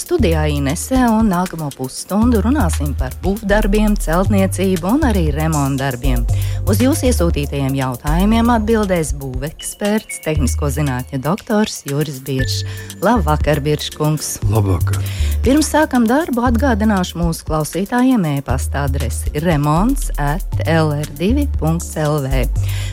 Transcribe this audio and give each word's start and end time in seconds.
Studijā 0.00 0.46
Inese 0.48 0.96
un 1.12 1.28
nākamo 1.28 1.66
pusstundu 1.76 2.40
runāsim 2.40 2.94
par 2.96 3.12
būvdarbiem, 3.20 3.98
celtniecību 4.00 4.94
un 4.94 5.04
arī 5.10 5.26
remontdarbiem. 5.34 6.22
Uz 6.70 6.80
jūsu 6.80 7.10
iesūtītajiem 7.10 7.76
jautājumiem 7.76 8.48
atbildēs 8.54 9.12
būveksperts, 9.20 10.22
tehnisko 10.24 10.70
zinātņu 10.72 11.20
doktors 11.26 11.82
Juris 11.90 12.22
Biršs. 12.24 12.64
Labvakar, 13.04 13.60
Birškungs! 13.64 14.38
Labvakar! 14.48 15.04
Pirms 15.44 15.70
sākam 15.72 16.04
darbu 16.04 16.42
atgādināšu 16.44 17.16
mūsu 17.16 17.46
klausītājiem 17.48 18.26
e-pasta 18.34 18.82
adresi 18.84 19.30
remonds 19.40 20.10
at 20.20 20.58
lr2.lv. 20.66 22.42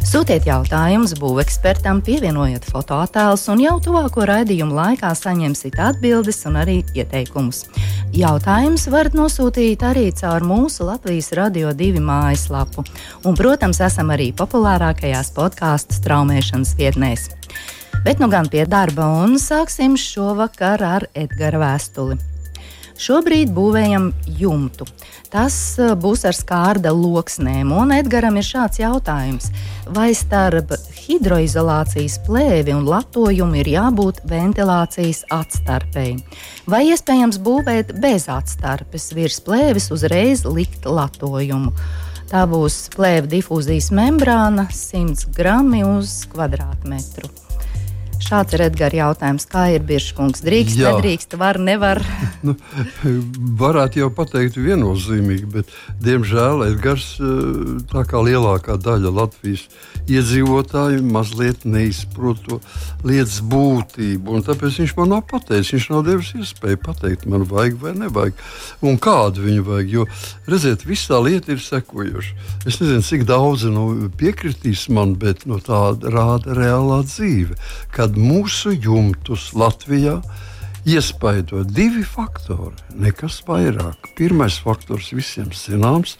Sūtiet 0.07 0.47
jautājumus 0.47 1.17
būvekspertam, 1.19 1.99
pievienojiet 2.07 2.63
fotoattēlus 2.71 3.43
un 3.51 3.65
jau 3.65 3.75
tuvāko 3.83 4.23
raidījumu 4.31 4.79
laikā 4.79 5.11
saņemsiet 5.19 5.75
atbildes 5.89 6.39
un 6.47 6.61
arī 6.63 6.77
ieteikumus. 6.97 7.63
Jautājumus 8.17 8.87
varat 8.93 9.17
nosūtīt 9.17 9.83
arī 9.85 10.09
caur 10.17 10.45
mūsu 10.47 10.87
Latvijas 10.87 11.31
Radio 11.37 11.73
2 11.75 12.03
mājaslapu. 12.03 12.85
Un, 13.23 13.37
protams, 13.39 13.81
esam 13.83 14.13
arī 14.15 14.31
populārākajās 14.37 15.33
podkāstu 15.35 15.97
straumēšanas 15.99 16.77
vietnēs. 16.79 17.29
Bet 18.05 18.21
nu 18.21 18.29
gan 18.31 18.47
pie 18.51 18.63
darba, 18.69 19.09
un 19.25 19.37
sāksim 19.41 19.97
šovakar 19.99 20.83
ar 20.85 21.07
Edgara 21.17 21.59
vēstuli. 21.65 22.36
Šobrīd 22.97 23.51
būvējam 23.53 24.09
jumtu. 24.39 24.87
Tas 25.29 25.55
eh, 25.77 25.93
būs 25.93 26.23
ar 26.25 26.33
skārda 26.33 26.89
loksnēm, 26.95 27.69
un 27.75 27.93
Edgars 27.93 28.39
ir 28.39 28.47
šāds 28.47 28.81
jautājums. 28.81 29.51
Vai 29.93 30.09
starp 30.17 30.73
hidroizolācijas 30.97 32.17
plēvi 32.25 32.73
un 32.75 32.87
latojumu 32.89 33.61
ir 33.61 33.69
jābūt 33.75 34.23
ventilācijas 34.27 35.23
atstarpei? 35.31 36.17
Vai 36.65 36.87
iespējams 36.89 37.39
būvēt 37.45 37.93
bez 38.01 38.27
atstarpes, 38.33 39.11
virs 39.15 39.39
plēves 39.45 39.91
uzreiz 39.93 40.43
likt 40.49 40.89
latojumu? 40.89 41.75
Tā 42.27 42.43
būs 42.49 42.89
plēve 42.97 43.29
difūzijas 43.37 43.93
membrāna 43.95 44.67
100 44.73 45.29
gramu 45.37 45.85
uz 45.99 46.25
kvadrātmetru. 46.33 47.46
Šāds 48.27 48.57
ir 48.57 48.65
Edgars 48.65 48.97
jautājums. 48.97 49.45
Kā 49.47 49.69
ir 49.71 49.85
Biržkungs? 49.87 50.41
Drīkst, 50.43 50.75
Jā. 50.75 50.91
nedrīkst, 50.97 51.37
var, 51.39 51.55
nevar? 51.63 52.01
nu, 52.47 52.57
varētu 53.61 54.01
jau 54.01 54.09
pateikt 54.11 54.57
viennozīmīgi, 54.59 55.47
bet 55.53 55.71
diemžēl 56.03 56.65
Edgars, 56.65 57.13
eh, 57.23 57.77
tā 57.87 58.03
kā 58.09 58.19
lielākā 58.27 58.75
daļa 58.83 59.13
Latvijas 59.15 59.63
iedzīvotāju, 60.11 61.05
mazliet 61.07 61.63
neizprot 61.67 62.41
to 62.43 62.59
lietas 63.07 63.39
būtību. 63.47 64.41
Tāpēc 64.47 64.81
viņš 64.81 64.95
man 64.99 65.13
nav 65.15 65.23
pateicis, 65.31 65.77
viņš 65.77 65.87
nav 65.93 66.03
devis 66.09 66.33
iespēju 66.35 66.81
pateikt, 66.83 67.25
man 67.31 67.47
vajag 67.47 67.79
vai 67.79 67.95
nevajag, 68.01 68.43
un 68.83 68.99
kādu 68.99 69.47
viņu 69.47 69.65
vajag. 69.71 69.95
Jo, 69.95 70.07
redziet, 70.51 70.83
visā 70.87 71.21
lieta 71.23 71.55
ir 71.55 71.63
sekojoša. 71.63 72.35
Es 72.67 72.81
nezinu, 72.83 73.07
cik 73.07 73.23
daudzi 73.29 73.71
nu, 73.71 73.87
piekritīs 74.19 74.87
man, 74.91 75.15
bet 75.15 75.47
nu, 75.47 75.61
tā 75.63 75.81
rāda 76.03 76.59
reālā 76.59 77.01
dzīve. 77.07 77.55
Kad 77.95 78.16
mūsu 78.17 78.73
jumtus 78.73 79.51
Latvijā 79.57 80.17
iespaido 80.87 81.63
divi 81.67 82.03
faktori, 82.07 82.75
nekas 82.95 83.41
vairāk. 83.47 84.09
Pirmais 84.17 84.57
faktors 84.63 85.11
visiem 85.13 85.51
zināms 85.53 86.17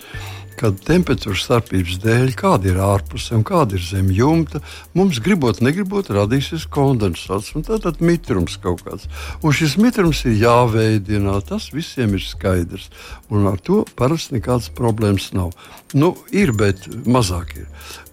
kad 0.57 0.79
temperatūras 0.88 1.45
starpības 1.45 2.00
dēļ, 2.03 2.31
kāda 2.38 2.72
ir 2.72 2.79
ārpusē 2.81 3.38
un 3.38 3.45
kāda 3.47 3.78
ir 3.78 3.84
zem 3.85 4.09
jumta, 4.13 4.62
mums 4.97 5.22
gribot, 5.23 5.62
negribot, 5.62 6.09
radīsies 6.13 6.66
kondensāts 6.73 7.53
un 7.57 7.66
tātad 7.68 8.01
mitrums 8.01 8.57
kaut 8.63 8.81
kāds. 8.88 9.06
Un 9.45 9.56
šis 9.56 9.78
mitrums 9.81 10.23
ir 10.25 10.38
jāveidina, 10.41 11.38
tas 11.45 11.69
visiem 11.73 12.18
ir 12.18 12.25
skaidrs. 12.25 12.90
Un 13.29 13.47
ar 13.51 13.62
to 13.62 13.84
parasti 14.00 14.38
nekādas 14.38 14.72
problēmas 14.73 15.29
nav. 15.38 15.53
Nu, 15.95 16.16
ir, 16.35 16.51
bet 16.57 16.88
mazāk 17.07 17.53
ir. 17.62 17.68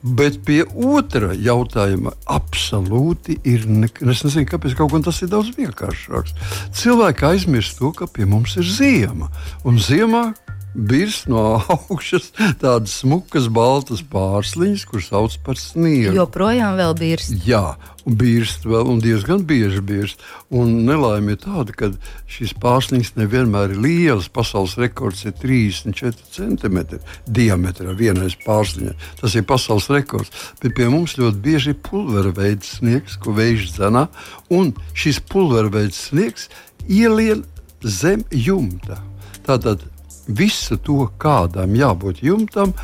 Bet 0.04 0.42
pie 0.44 0.60
otra 0.68 1.32
jautājuma 1.32 2.12
absolūti 2.30 3.38
ir. 3.48 3.64
Ne, 3.66 3.88
es 3.88 4.24
nezinu, 4.26 4.46
kāpēc 4.50 4.76
kaut 4.78 4.92
kas 4.92 5.06
tas 5.08 5.22
ir 5.24 5.32
daudz 5.32 5.54
vienkāršāks. 5.56 6.36
Cilvēki 6.76 7.28
aizmirst 7.32 7.80
to, 7.80 7.90
ka 7.96 8.06
pie 8.10 8.28
mums 8.28 8.58
ir 8.60 8.68
ziema. 8.68 9.30
Un 9.64 9.80
ziemā 9.80 10.26
Birs 10.74 11.22
no 11.30 11.62
augšas 11.70 12.32
tādas 12.58 12.98
smukas, 12.98 13.46
baltas 13.46 14.02
pārsliņas, 14.10 14.86
kuras 14.90 15.10
sauc 15.12 15.36
par 15.46 15.58
sniegu. 15.60 16.16
Joprojām 16.18 16.74
vēl 16.80 16.96
birst. 16.98 17.36
Jā, 17.46 17.76
un 18.02 18.16
birst 18.18 18.66
vēl, 18.66 18.90
un 18.90 18.98
diezgan 19.02 19.44
bieži 19.46 19.78
birst. 19.86 20.24
Un 20.50 20.80
nelaime 20.88 21.36
ir 21.36 21.40
tāda, 21.44 21.76
ka 21.78 21.92
šīs 22.30 22.56
pārsliņas 22.62 23.14
nevienmēr 23.20 23.76
ir 23.76 23.84
lielas. 23.86 24.26
Pasaules 24.34 24.74
rekords 24.80 25.22
ir 25.28 25.36
34 25.38 26.26
cm 26.34 26.82
diametrā 27.30 27.94
vienais 27.94 28.34
pārsliņai. 28.42 28.98
Tas 29.22 29.38
ir 29.38 29.46
pasaules 29.46 29.88
rekords. 29.94 30.34
Bet 30.58 30.74
pie 30.74 30.90
mums 30.90 31.14
ļoti 31.20 31.42
bieži 31.46 31.74
ir 31.76 31.80
pulvera 31.86 32.34
veids 32.34 32.80
sniegs, 32.80 33.14
ko 33.14 33.38
vējš 33.38 33.76
dzenā, 33.78 34.08
un 34.50 34.74
šis 34.90 35.22
pulvera 35.30 35.70
veids 35.70 36.08
sniegs 36.10 36.50
ielien 36.90 37.46
zem 37.84 38.26
jumta. 38.34 38.98
Tātad 39.44 39.84
visu 40.28 40.78
to, 40.80 41.08
kādam 41.20 41.74
jābūt 41.76 42.22
jumtam, 42.24 42.74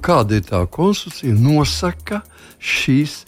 kāda 0.00 0.38
ir 0.38 0.48
tā 0.48 0.64
konstrukcija, 0.70 1.36
nosaka 1.36 2.22
šīs. 2.62 3.22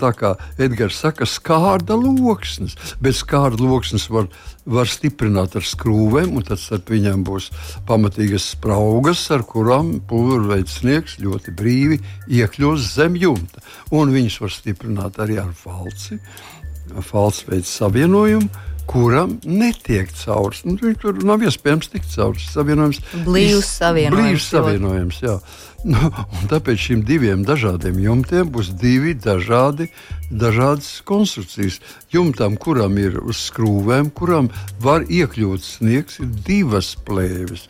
Tā 0.00 0.12
kā 0.16 0.30
Edgars 0.62 1.00
saka, 1.02 1.26
skārda 1.26 1.96
loksnes, 1.98 2.76
bet 3.02 3.16
skārda 3.18 3.66
loksnes 3.66 4.06
var, 4.08 4.28
var 4.64 4.88
stiprināt 4.88 5.56
ar 5.58 5.66
skrūvēm, 5.66 6.36
un 6.38 6.46
tad 6.46 6.62
starp 6.62 6.92
viņiem 6.94 7.24
būs 7.26 7.50
pamatīgas 7.88 8.46
spraugas, 8.54 9.24
ar 9.34 9.42
kurām 9.44 9.96
pulverveids 10.08 10.78
sniegs 10.80 11.18
ļoti 11.20 11.52
brīvi 11.58 12.00
iekļūst 12.30 12.94
zem 12.94 13.18
jumta. 13.20 13.60
Un 13.90 14.14
viņas 14.14 14.38
var 14.46 14.54
stiprināt 14.54 15.20
arī 15.20 15.40
ar 15.42 15.52
falci, 15.58 16.20
falci 17.10 17.50
veids 17.50 17.74
savienojumu 17.82 18.69
kuram 18.90 19.38
netiek 19.46 20.10
caurs. 20.24 20.64
Nu, 20.66 20.76
tur 20.98 21.18
nav 21.26 21.44
iespējams 21.46 21.92
tikt 21.92 22.10
caurs. 22.14 22.48
Savienojums, 22.50 23.02
blīvs 23.26 23.74
savienojums. 23.78 24.22
Blīvs 24.26 24.48
savienojums 24.50 25.20
jā. 25.22 25.36
Nu, 25.80 26.10
tāpēc 26.50 26.76
šiem 26.76 27.02
diviem 27.08 27.44
dažādiem 27.48 27.96
jumtiem 28.02 28.50
būs 28.52 28.74
divi 28.76 29.14
dažādi, 29.16 29.86
dažādas 30.28 30.98
konstrukcijas. 31.08 31.78
Jumtam, 32.12 32.58
kuram 32.60 32.98
ir 33.00 33.16
uz 33.22 33.40
skrūvēm, 33.46 34.10
kuram 34.12 34.50
var 34.84 35.06
iekļūt 35.08 35.64
sniegs, 35.64 36.18
ir 36.20 36.28
divas 36.44 36.92
plēves. 37.06 37.64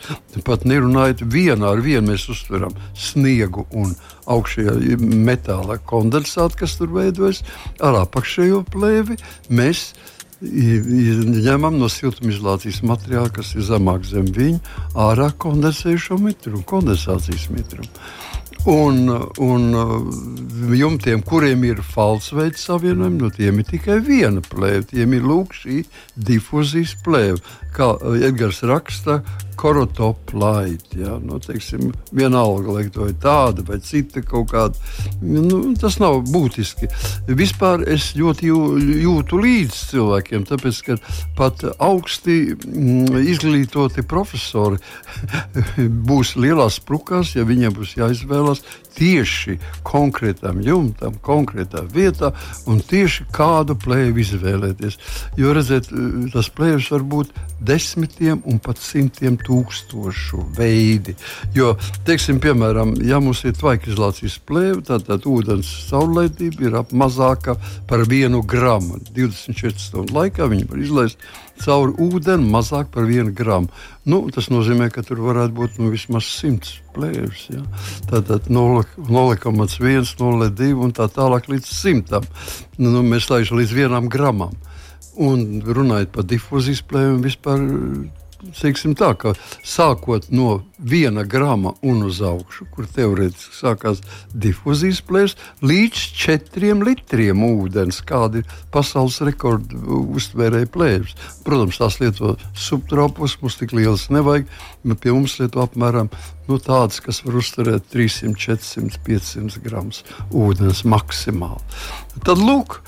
Pat 0.47 0.67
nerunājot, 0.67 1.23
vienā 1.31 1.71
ar 1.77 1.85
vienu 1.85 2.11
mēs 2.11 2.27
uztveram 2.33 2.75
sniegu 2.99 3.69
un 3.71 3.95
augšējā 4.31 4.99
metāla 4.99 5.79
kondensātu, 5.79 6.65
kas 6.65 6.81
tur 6.81 6.91
veidojas, 6.97 7.45
ar 7.79 8.03
apakšējo 8.03 8.65
plēvi. 8.75 9.21
Mēs 9.55 9.93
ņemam 10.41 11.77
no 11.79 11.89
siltumizolācijas 11.93 12.81
materiāla, 12.87 13.29
kas 13.35 13.55
ir 13.57 13.67
zemāk 13.69 14.07
zem 14.09 14.31
viņa, 14.33 14.61
ārā 14.97 15.31
kondensējušo 15.37 16.19
mitrumu, 16.23 16.65
kondensācijas 16.65 17.51
mitrumu. 17.53 17.91
Un, 18.69 19.09
un 19.41 19.63
jumtiem, 20.77 21.23
kuriem 21.25 21.63
ir 21.65 21.79
falsveida 21.81 22.59
savienojumi, 22.61 23.23
no 23.23 23.31
tiem 23.33 23.63
ir 23.63 23.69
tikai 23.71 23.97
viena 24.05 24.43
plēve. 24.45 24.85
Tiem 24.91 25.15
ir 25.17 25.25
lūk 25.25 25.55
šī 25.57 25.79
difūzijas 26.29 26.93
plēve. 27.05 27.41
Kā 27.75 27.93
Edgars 28.27 28.65
raksta, 28.67 29.21
korotop 29.61 30.33
light. 30.33 30.87
Ja? 30.97 31.19
Nu, 31.23 31.39
teiksim, 31.43 31.93
vienalga, 32.17 32.73
lai 32.73 32.87
to 32.93 33.09
ir 33.11 33.17
tāda 33.21 33.65
vai 33.67 33.79
cita 33.85 34.23
kaut 34.25 34.51
kāda. 34.55 34.79
Nu, 35.21 35.61
tas 35.81 35.99
nav 36.01 36.23
būtiski. 36.31 36.89
Vispār 37.29 37.85
es 37.93 38.11
ļoti 38.17 38.49
jū, 38.49 38.61
jūtu 39.05 39.41
līdzi 39.45 39.83
cilvēkiem, 39.93 40.47
tāpēc, 40.49 40.81
ka 40.87 40.99
pat 41.39 41.67
augsti 41.77 42.39
mm, 42.57 43.21
izglītoti 43.35 44.07
profesori 44.09 44.81
būs 46.09 46.37
lielās 46.41 46.81
sprukās, 46.81 47.37
ja 47.37 47.45
viņiem 47.49 47.77
būs 47.77 47.99
jāizvēlas 48.01 48.65
tieši 48.97 49.59
konkrētam 49.87 50.61
jumtam, 50.65 51.17
konkrētā 51.25 51.83
vietā 51.91 52.33
un 52.71 52.81
tieši 52.85 53.27
kādu 53.35 53.77
plēvi 53.81 54.25
izvēlēties. 54.25 54.99
Jo, 55.41 55.55
redziet, 55.57 55.91
tas 56.35 56.51
plēvis 56.55 56.91
var 56.95 57.07
būt 57.15 57.35
desmitiem 57.61 58.41
un 58.49 58.61
pat 58.63 58.81
simtiem 58.81 59.37
tūkstošu 59.41 60.43
veidi. 60.57 61.15
Jo, 61.57 61.75
teiksim, 62.09 62.41
piemēram, 62.43 62.95
ja 63.07 63.21
mums 63.23 63.45
ir 63.45 63.57
tvaika 63.59 63.91
izolācijas 63.91 64.39
plēve, 64.49 64.81
tad, 64.89 65.07
tad 65.09 65.29
ūdens 65.29 65.71
caurlaidība 65.91 66.69
ir 66.69 66.81
ap 66.81 66.95
mazāka 66.97 67.57
par 67.91 68.07
vienu 68.09 68.43
gramu. 68.43 69.01
24 69.15 69.77
stundu 69.81 70.17
laikā 70.17 70.49
viņi 70.51 70.69
var 70.71 70.83
izlaist 70.83 71.31
cauri 71.61 71.95
ūdeni 72.01 72.49
mazāk 72.51 72.91
par 72.95 73.07
vienu 73.09 73.33
gramu. 73.37 73.71
Nu, 74.09 74.23
tas 74.35 74.49
nozīmē, 74.53 74.91
ka 74.93 75.05
tur 75.07 75.23
varētu 75.25 75.57
būt 75.57 75.81
nu, 75.81 75.91
vismaz 75.93 76.29
100 76.41 76.73
plēves. 76.97 77.47
Ja? 77.53 77.65
Tātad 78.11 78.49
0,1, 78.53 78.97
0,2 79.07 80.71
un 80.87 80.97
tā 80.97 81.09
tālāk 81.13 81.51
līdz 81.53 81.71
100. 81.71 82.23
Nu, 82.79 82.91
nu, 82.91 83.05
mēs 83.07 83.31
laižam 83.33 83.61
līdz 83.61 83.77
vienam 83.77 84.11
gramam. 84.13 84.57
Un 85.21 85.61
runājot 85.67 86.15
par 86.15 86.27
difūzijas 86.31 86.85
plēvēm, 86.89 87.21
vispār 87.27 87.61
teiksim 88.61 88.95
tā, 88.99 89.13
ka 89.19 89.35
sākot 89.67 90.29
no 90.33 90.61
viena 90.81 91.25
grama 91.29 91.75
un 91.85 92.03
uz 92.07 92.21
augšu, 92.25 92.67
kur 92.73 92.89
teorētiski 92.89 93.57
sākās 93.59 94.01
difūzijas 94.33 95.03
plēs, 95.07 95.37
līdz 95.65 96.05
četriem 96.17 96.85
litriem 96.87 97.43
ūdens, 97.45 98.01
kāda 98.07 98.41
ir 98.41 98.55
pasaules 98.73 99.21
rekorda 99.27 99.77
uztvērēja 100.01 100.71
plēvis. 100.73 101.17
Protams, 101.47 101.81
tās 101.81 102.01
lieto 102.01 102.37
subtropos, 102.57 103.37
mums 103.43 103.59
tik 103.61 103.75
lielas 103.77 104.09
nevajag, 104.13 104.49
bet 104.85 105.03
pie 105.03 105.15
mums 105.15 105.37
lieto 105.41 105.65
apmēram 105.65 106.09
nu, 106.51 106.59
tādas, 106.59 107.03
kas 107.05 107.23
var 107.27 107.41
uzturēt 107.41 107.91
300, 107.93 108.35
400, 108.41 109.03
500 109.07 109.65
gramus 109.65 110.03
ūdens 110.35 110.83
maksimāli. 110.89 111.63
Tad 112.25 112.41
lūk, 112.41 112.81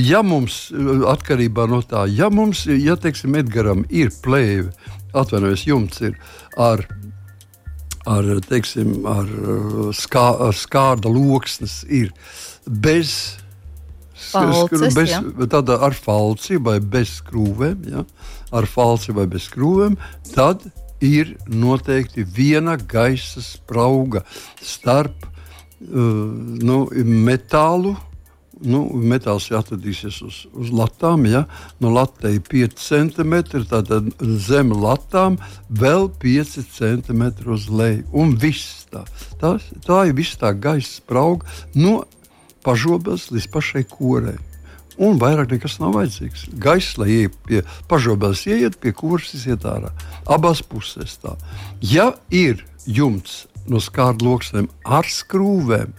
ja 0.00 0.20
mums, 0.26 0.68
atkarībā 1.08 1.68
no 1.70 1.80
tā, 1.88 2.04
ja 2.12 2.28
mums, 2.32 2.66
ja 2.66 2.98
teiksim, 3.00 3.36
Edgars 3.40 3.86
ir 3.88 4.12
plēve, 4.24 4.74
atvainojos, 5.14 5.66
jumts 5.68 6.02
ir 6.04 6.18
ar 6.60 6.84
ar, 8.04 8.28
teiksim, 8.44 9.04
ar, 9.08 9.30
skā, 9.96 10.26
ar 10.48 10.56
skārda 10.56 11.10
loksnes 11.12 11.82
ir 11.88 12.12
bez. 12.66 13.40
Falces, 14.34 14.94
bez, 14.96 15.12
ja. 15.12 15.20
tāda 15.50 15.76
ar 15.84 15.94
falci 15.94 16.56
vai 16.58 16.80
bez 16.80 17.20
skrūvēm, 17.20 17.84
ja, 17.92 18.02
ar 18.56 18.66
falci 18.66 19.12
vai 19.14 19.28
bez 19.30 19.46
skrūvēm, 19.50 19.94
tad 20.32 20.64
ir 21.04 21.34
noteikti 21.46 22.24
viena 22.26 22.74
gaisa 22.78 23.42
sprauga 23.44 24.24
starp 24.62 25.26
uh, 25.26 26.00
nu, 26.66 26.80
metālu 27.04 27.94
nu, 28.64 28.84
metāls 28.96 29.50
atradīsies 29.54 30.20
uz, 30.24 30.40
uz 30.52 30.72
latām. 30.74 31.26
Ja? 31.28 31.44
No 31.82 31.92
latē 31.94 32.34
ir 32.36 32.42
5 32.48 32.80
cm, 32.80 33.36
tad 33.70 33.92
zem 34.46 34.72
latām 34.72 35.38
vēl 35.68 36.08
5 36.22 36.56
cm 36.74 37.28
uz 37.52 37.68
leju. 37.70 38.06
Un 38.12 38.34
viss 38.40 38.88
tā. 38.92 39.04
Tā, 39.40 39.56
tā 39.86 40.00
ir 40.08 40.16
viss 40.18 40.40
tā 40.40 40.54
gaisa 40.56 40.98
sprauga 40.98 41.48
no 41.76 42.02
pašobas 42.64 43.30
līdz 43.34 43.48
pašai 43.52 43.84
korei. 43.90 44.38
Un 44.94 45.18
vairāk 45.18 45.50
nekas 45.50 45.80
nav 45.82 45.96
vajadzīgs. 45.96 46.46
Gaisa, 46.62 47.00
lai 47.02 47.08
ieiet 47.16 47.38
pie 47.48 47.64
pašobas, 47.90 48.44
ieiet 48.46 48.78
pie 48.78 48.92
kuras, 48.94 49.32
iet 49.42 49.66
ārā. 49.66 49.90
Abās 50.30 50.62
pusēs 50.62 51.18
tā. 51.22 51.34
Ja 51.82 52.12
ir 52.30 52.62
jumts 52.86 53.44
no 53.66 53.80
skārdu 53.82 54.28
loksnēm 54.28 54.68
ar 54.84 55.08
skrūvēm, 55.08 55.94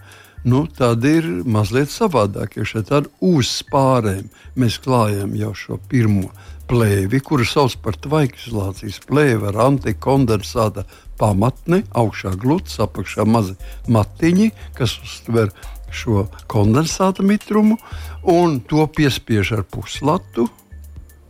nu, 0.46 0.64
tad 0.70 1.04
ir 1.04 1.26
mazliet 1.44 1.90
savādāk. 1.90 2.56
Ja 2.60 2.66
šeit 2.68 2.92
uz 3.20 3.50
spārēm 3.60 4.28
mēs 4.58 4.78
klājam 4.82 5.34
jau 5.38 5.52
šo 5.58 5.80
pirmo 5.90 6.30
plēvi, 6.70 7.20
kuru 7.22 7.46
sauc 7.46 7.76
par 7.82 7.98
tvaikizolācijas 8.02 9.00
plēvi 9.06 9.50
ar 9.50 9.60
antikondensāta 9.68 10.86
pamatni, 11.18 11.82
augšā 11.96 12.34
gluds, 12.38 12.78
apakšā 12.82 13.26
mazi 13.26 13.56
matiņi, 13.90 14.50
kas 14.76 14.98
uztver 15.02 15.52
šo 15.94 16.26
kondensāta 16.50 17.24
mitrumu, 17.26 17.78
un 18.22 18.60
to 18.60 18.86
piespiež 18.86 19.54
ar 19.58 19.66
puslatu. 19.70 20.48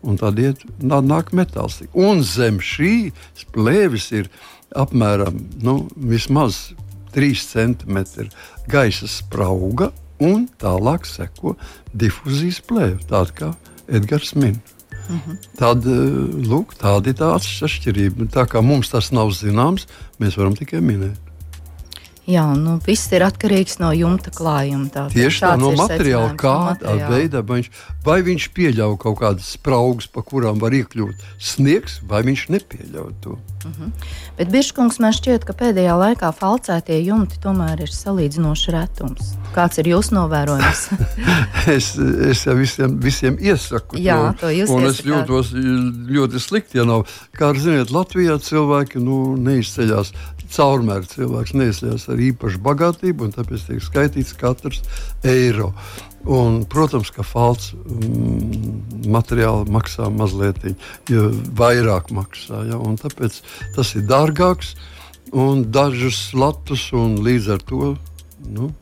Un 0.06 0.18
tad 0.20 0.38
iet, 0.38 0.60
nāk 0.80 1.32
metāls. 1.34 1.80
Un 1.92 2.22
zem 2.22 2.60
šīs 2.62 3.46
plēves 3.54 4.12
ir 4.14 4.28
apmēram 4.76 5.40
nu, 5.64 5.80
vismaz 5.96 6.68
3 7.16 7.42
cm 7.42 8.28
gaisa 8.70 9.08
sprauga, 9.10 9.90
un 10.22 10.46
tālāk 10.60 11.06
seko 11.08 11.56
difūzijas 11.96 12.62
plēve, 12.68 13.02
tāda 13.10 13.36
kā 13.36 13.52
Edgars 13.86 14.34
min. 14.34 14.60
Mm 15.08 15.20
-hmm. 15.26 15.36
Tad, 15.58 15.86
eh, 15.86 16.48
lūk, 16.50 16.74
tāda 16.74 17.08
ir 17.08 17.14
tā 17.14 17.34
atšķirība. 17.36 18.26
Tā 18.26 18.46
kā 18.46 18.62
mums 18.62 18.88
tas 18.88 19.12
nav 19.12 19.30
zināms, 19.30 19.86
mēs 20.18 20.36
varam 20.36 20.54
tikai 20.56 20.80
minēt. 20.80 21.16
Jā, 22.26 22.42
nu, 22.58 22.80
viss 22.82 23.12
ir 23.12 23.22
atkarīgs 23.22 23.78
no 23.78 23.92
jumta 23.94 24.30
klājuma. 24.34 24.88
Tā, 24.90 25.04
Tieši 25.12 25.44
tā, 25.44 25.52
no 25.56 25.70
materiāla, 25.78 26.34
kādā 26.34 26.96
veidā 27.06 27.42
viņš, 27.46 27.70
vai 28.06 28.20
viņš 28.26 28.48
pieļauj 28.56 28.96
kaut 29.02 29.18
kādas 29.20 29.50
spraugas, 29.56 30.06
pa 30.10 30.22
kurām 30.26 30.60
var 30.62 30.74
iekļūt 30.76 31.24
sniegs, 31.42 32.00
vai 32.06 32.22
viņš 32.26 32.46
nepieļauj 32.54 33.12
to. 33.24 33.36
Uh 33.36 33.70
mhm. 33.70 33.82
-huh. 33.82 34.06
Bet 34.38 34.50
Biržkungs 34.52 34.98
man 35.02 35.12
šķiet, 35.16 35.44
ka 35.44 35.52
pēdējā 35.52 35.96
laikā 35.98 36.30
falcētie 36.32 37.00
jumti 37.02 37.40
tomēr 37.42 37.82
ir 37.82 37.90
salīdzinoši 37.90 38.74
retums. 38.74 39.34
Kāds 39.54 39.78
ir 39.80 39.88
jūsu 39.88 40.14
novērojums? 40.14 40.82
es, 41.76 41.96
es 42.30 42.46
jau 42.46 42.54
visiem, 42.54 42.98
visiem 43.00 43.38
iesaku 43.40 43.98
Jā, 43.98 44.34
to, 44.36 44.46
to 44.46 44.52
jūs 44.52 44.70
un 44.70 44.86
es 44.86 45.02
jūtos 45.04 45.52
ļoti 46.16 46.40
slikti, 46.40 46.78
ja 46.78 46.84
nav. 46.84 47.06
Kā 47.32 47.54
ziniet, 47.58 47.90
Latvijā 47.90 48.38
cilvēki 48.38 49.00
nu, 49.00 49.36
neizceļas 49.40 50.12
caurmēr 50.52 51.06
cilvēks 51.10 51.54
neizceļas 51.56 52.08
ar 52.12 52.20
īpašu 52.30 52.60
bagātību, 52.62 53.26
un 53.26 53.34
tāpēc 53.34 53.66
tiek 53.70 53.82
skaitīts 53.82 54.36
katrs 54.38 54.82
eiro. 55.26 55.72
Un, 56.26 56.64
protams, 56.66 57.12
ka 57.14 57.22
falts 57.22 57.70
mm, 57.76 59.06
materiāli 59.14 59.70
maksā 59.70 60.08
mazliet 60.10 60.58
vairāk, 61.58 62.10
maksā, 62.14 62.64
ja, 62.66 62.80
tāpēc 62.98 63.38
tas 63.76 63.94
ir 63.94 64.08
dārgāks 64.10 64.74
un 65.36 65.62
dažus 65.70 66.32
latus 66.34 66.88
un 66.96 67.20
līdz 67.22 67.52
ar 67.54 67.62
to 67.70 67.94
nu, 68.50 68.72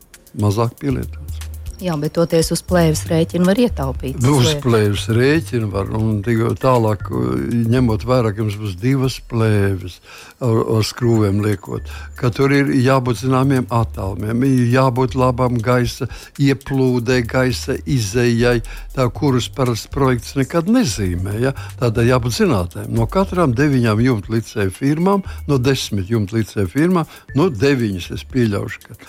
mazāk 0.41 0.73
pielietot. 0.81 1.24
Jā, 1.83 1.95
bet 1.99 2.13
toties 2.15 2.53
uz 2.55 2.61
plēves 2.63 3.01
rēķina 3.09 3.49
var 3.49 3.59
ietaupīt. 3.59 4.23
Uz 4.31 4.53
plēves 4.63 5.09
rēķina 5.11 5.67
var, 5.73 5.89
un 5.97 6.21
tālāk, 6.23 7.09
ņemot 7.73 8.05
vērā, 8.07 8.31
ka 8.31 8.45
mums 8.45 8.55
būs 8.61 8.77
divas 8.79 9.17
plēves 9.27 9.97
ar, 10.39 10.61
ar 10.77 10.85
skrūvēm 10.87 11.41
liekot, 11.43 11.91
ka 12.15 12.31
tur 12.35 12.53
ir 12.55 12.71
jābūt 12.79 13.19
zināmiem 13.25 13.67
attālumiem, 13.75 14.45
jābūt 14.71 15.17
labam 15.19 15.59
gaisa 15.59 16.07
ieplūdē, 16.39 17.19
gaisa 17.27 17.75
izējai, 17.83 18.61
tā, 18.95 19.09
kurus 19.11 19.49
parasti 19.51 19.91
projekts 19.91 20.37
nekad 20.39 20.71
nezīmē. 20.71 21.35
Ja? 21.43 21.51
Tādēļ 21.83 22.13
jābūt 22.13 22.39
zinātnēm. 22.39 22.95
No 22.95 23.09
katrām 23.11 23.51
deviņām 23.57 24.05
jumta 24.05 24.37
licēju 24.37 24.71
firmām, 24.79 25.27
no 25.51 25.59
desmit 25.59 26.07
jumta 26.13 26.39
licēju 26.39 26.71
firmām, 26.71 27.13
no 27.35 27.51
deviņas 27.51 28.11
es 28.15 28.27
pieļaušu, 28.31 28.87
ka 28.87 28.99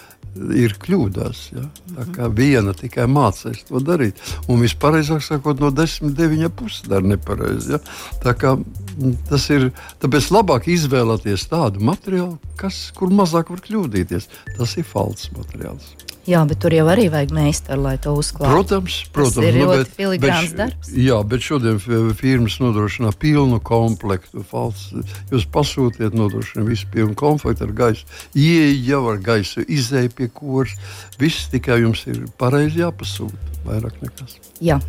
ir 0.56 0.76
kļūdās. 0.82 1.42
Ja? 1.56 1.66
Tā 1.96 2.06
kā 2.14 2.30
viena 2.32 2.74
tikai 2.76 3.06
mācās 3.10 3.64
to 3.68 3.82
darīt. 3.84 4.20
Un 4.50 4.62
vispareizāk 4.64 5.24
sakot, 5.24 5.60
no 5.62 5.72
desmit, 5.74 6.16
deviņa 6.18 6.50
puses 6.56 6.88
dara 6.90 7.06
nepareizi. 7.06 7.76
Ja? 7.76 7.80
Tā 8.24 8.36
kā 8.38 8.56
mm, 8.56 9.14
tas 9.30 9.48
ir, 9.54 9.70
tāpēc 10.02 10.30
labāk 10.34 10.70
izvēlēties 10.72 11.48
tādu 11.52 11.84
materiālu, 11.86 12.36
kas, 12.60 12.86
kur 12.96 13.14
mazāk 13.14 13.52
var 13.54 13.64
kļūdīties. 13.66 14.30
Tas 14.56 14.76
ir 14.80 14.88
falts 14.88 15.30
materiāls. 15.36 15.94
Jā, 16.26 16.40
bet 16.50 16.58
tur 16.58 16.74
jau 16.74 16.88
arī 16.90 17.06
vajag 17.12 17.30
meistaru, 17.34 17.84
lai 17.84 17.94
to 18.02 18.10
uzklātu. 18.18 18.50
Protams, 18.50 18.96
protams. 19.14 19.36
Tas 19.36 19.46
ir 19.46 19.58
nu, 19.60 19.68
bet, 19.70 19.92
filigrāns 19.94 20.54
darbs. 20.58 20.90
Jā, 20.90 21.20
bet 21.22 21.44
šodien 21.46 21.78
firmas 21.78 22.56
nodrošina 22.58 23.12
pilnu 23.14 23.60
komplektu. 23.62 24.42
Falts. 24.50 24.88
Jūs 25.30 25.46
pasūtiet, 25.54 26.16
nodrošina 26.18 26.66
visu 26.66 26.90
pilnu 26.90 27.14
komplektu 27.18 27.68
ar 27.68 27.76
gaisu. 27.78 28.10
Ieja 28.34 28.74
jau 28.88 29.04
ar 29.12 29.22
gaisu, 29.22 29.62
izēja 29.70 30.10
pie 30.18 30.26
kurs. 30.34 30.74
Viss 31.22 31.46
tikai 31.52 31.78
jums 31.84 32.02
ir 32.10 32.24
pareizi 32.42 32.82
jāpasūta. 32.82 33.54
Vairāk 33.66 34.02
nekas. 34.02 34.36
Jā, 34.62 34.80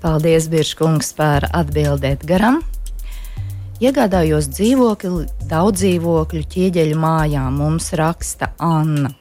paldies, 0.00 0.48
Biržkungs, 0.52 1.12
par 1.20 1.50
atbildēt 1.52 2.24
garam. 2.28 2.62
Iegādājos 3.78 4.48
dzīvokli, 4.56 5.28
daudz 5.52 5.84
dzīvokļu 5.84 6.46
ķieģeļu 6.50 6.96
mājā, 6.98 7.44
mums 7.54 7.92
raksta 7.96 8.54
Anna. 8.56 9.12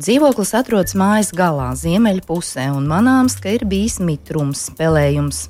Dzīvoklis 0.00 0.54
atrodas 0.56 0.94
mājas 0.96 1.28
galā, 1.36 1.74
ziemeļu 1.76 2.22
pusē, 2.24 2.70
un 2.72 2.86
manāms, 2.88 3.34
ka 3.36 3.50
ir 3.52 3.66
bijis 3.68 3.98
mitrums, 4.00 4.62
spēlējums. 4.70 5.42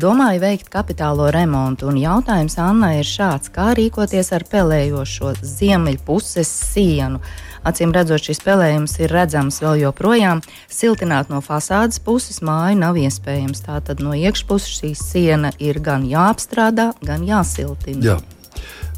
Domāju 0.00 0.40
veikt 0.40 0.70
kapitālo 0.72 1.26
remontu, 1.34 1.90
un 1.90 1.98
jautājums 2.00 2.56
Annai 2.64 3.02
ir 3.02 3.04
šāds: 3.04 3.52
kā 3.52 3.74
rīkoties 3.76 4.32
ar 4.32 4.46
pelējošo 4.48 5.34
ziemeļpuses 5.44 6.52
sienu? 6.72 7.20
Acīm 7.68 7.92
redzot, 7.92 8.24
šis 8.24 8.40
spēlējums 8.40 8.96
ir 9.04 9.12
redzams 9.12 9.60
vēl 9.60 9.82
joprojām. 9.82 10.40
Siltināt 10.72 11.28
no 11.28 11.42
fasādes 11.44 12.00
puses 12.00 12.40
māju 12.40 12.80
nav 12.80 12.96
iespējams. 13.00 13.66
Tātad 13.68 14.00
no 14.00 14.16
iekšpuses 14.16 14.78
šī 14.80 14.94
siena 14.96 15.52
ir 15.60 15.82
gan 15.84 16.08
jāapstrādā, 16.08 16.94
gan 17.04 17.28
jāsiltina. 17.28 18.14
Jā. 18.14 18.18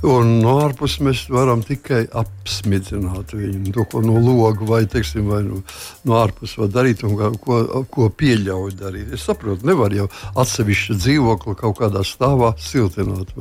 Un 0.06 0.36
no 0.38 0.52
ārpuses 0.62 1.00
mēs 1.02 1.20
varam 1.34 1.64
tikai 1.66 2.04
apsmidzināt 2.14 3.32
viņu, 3.34 3.72
to, 3.74 3.84
ko 3.90 4.02
no 4.04 4.20
loga 4.22 4.66
vai, 4.68 4.80
teiksim, 4.90 5.26
vai 5.32 5.40
no, 5.42 5.62
no 6.06 6.18
ārpuses 6.20 6.60
var 6.60 6.70
darīt 6.76 7.02
un 7.06 7.16
ko, 7.42 7.58
ko 7.90 8.06
pieļauj 8.14 8.76
darīt. 8.78 9.10
Es 9.16 9.24
saprotu, 9.26 9.66
nevar 9.66 9.94
jau 9.96 10.06
atsevišķu 10.38 10.98
dzīvokli 11.00 11.56
kaut 11.58 11.80
kādā 11.80 12.04
stāvā 12.06 12.52
siltināt. 12.62 13.34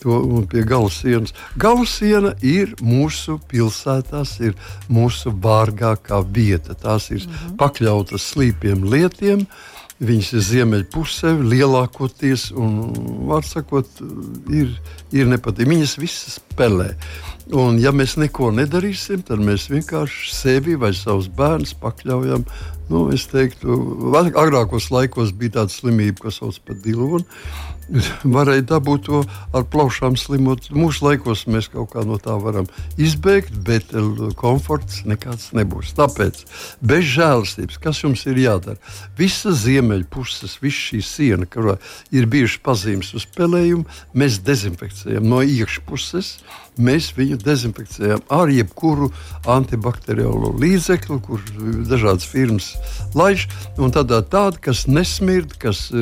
To 0.00 0.20
pie 0.48 0.64
gala 0.64 0.88
sienas. 0.94 1.34
Gala 1.60 1.84
siena 1.84 2.32
ir 2.40 2.72
mūsu 2.80 3.36
pilsētās, 3.50 4.38
ir 4.40 4.56
mūsu 4.88 5.34
vārgākā 5.36 6.22
vieta. 6.32 6.78
Tās 6.80 7.10
ir 7.10 7.26
mm 7.26 7.28
-hmm. 7.34 7.58
pakļautas 7.60 8.30
slīpiem 8.32 8.88
lietiem. 8.88 9.44
Viņas 10.00 10.30
ir 10.32 10.44
ziemeļpusē, 10.46 11.34
lielākoties, 11.44 12.46
un, 12.56 12.78
var 13.28 13.44
sakot, 13.44 13.88
ir, 14.48 14.72
ir 15.12 15.28
nepatīk. 15.28 15.68
Viņas 15.68 15.98
visas 16.00 16.38
spēlē. 16.38 16.94
Un, 17.52 17.76
ja 17.82 17.92
mēs 17.92 18.14
neko 18.20 18.48
nedarīsim, 18.56 19.20
tad 19.28 19.42
mēs 19.44 19.68
vienkārši 19.68 20.32
sevi 20.32 20.78
vai 20.80 20.94
savus 20.96 21.28
bērnus 21.36 21.74
pakļaujam. 21.82 22.46
Nu, 22.90 23.08
es 23.14 23.26
teiktu, 23.30 23.76
agrākos 24.16 24.88
laikos 24.94 25.34
bija 25.36 25.60
tāda 25.60 25.74
slimība, 25.74 26.24
ko 26.24 26.32
sauc 26.34 26.56
par 26.64 26.80
dilonu 26.80 27.26
varēja 28.36 28.64
dabūt 28.74 29.06
to 29.08 29.22
ar 29.56 29.66
plaušām 29.70 30.16
slimot. 30.20 30.68
Mūsu 30.74 31.06
laikos 31.06 31.46
mēs 31.50 31.70
kaut 31.72 31.92
kā 31.94 32.04
no 32.06 32.18
tā 32.22 32.36
varam 32.40 32.68
izbēgt, 33.00 33.54
bet 33.66 33.94
eh, 33.94 34.22
komforts 34.38 35.02
nekāds 35.08 35.50
nebūs. 35.56 35.94
Tāpēc 35.98 36.44
bez 36.84 37.06
žēlastības, 37.14 37.80
kas 37.82 38.02
jums 38.04 38.24
ir 38.30 38.40
jādara? 38.44 38.78
Visa 39.18 39.54
ziemeļpuses, 39.56 40.58
visa 40.62 40.86
šī 40.90 41.02
siena, 41.06 41.48
kurā 41.50 41.78
ir 42.14 42.30
bijušas 42.30 42.64
pazīmes 42.66 43.14
uz 43.16 43.26
spēlējumu, 43.26 43.86
mēs 44.14 44.40
dezinfekcijam 44.46 45.26
no 45.30 45.42
iekšpuses. 45.44 46.36
Mēs 46.80 47.10
viņu 47.16 47.38
dezinfekcijam 47.42 48.22
ar 48.32 48.50
jebkuru 48.52 49.10
antibakteriālo 49.50 50.54
līdzekli, 50.60 51.18
kur 51.26 51.42
dažādas 51.88 52.28
firmas 52.28 52.72
laiž. 53.16 53.46
Tādā 53.76 54.20
tāda, 54.22 54.60
kas 54.62 54.86
nesmird, 54.88 55.56
kas 55.60 55.88
eh, 55.92 56.00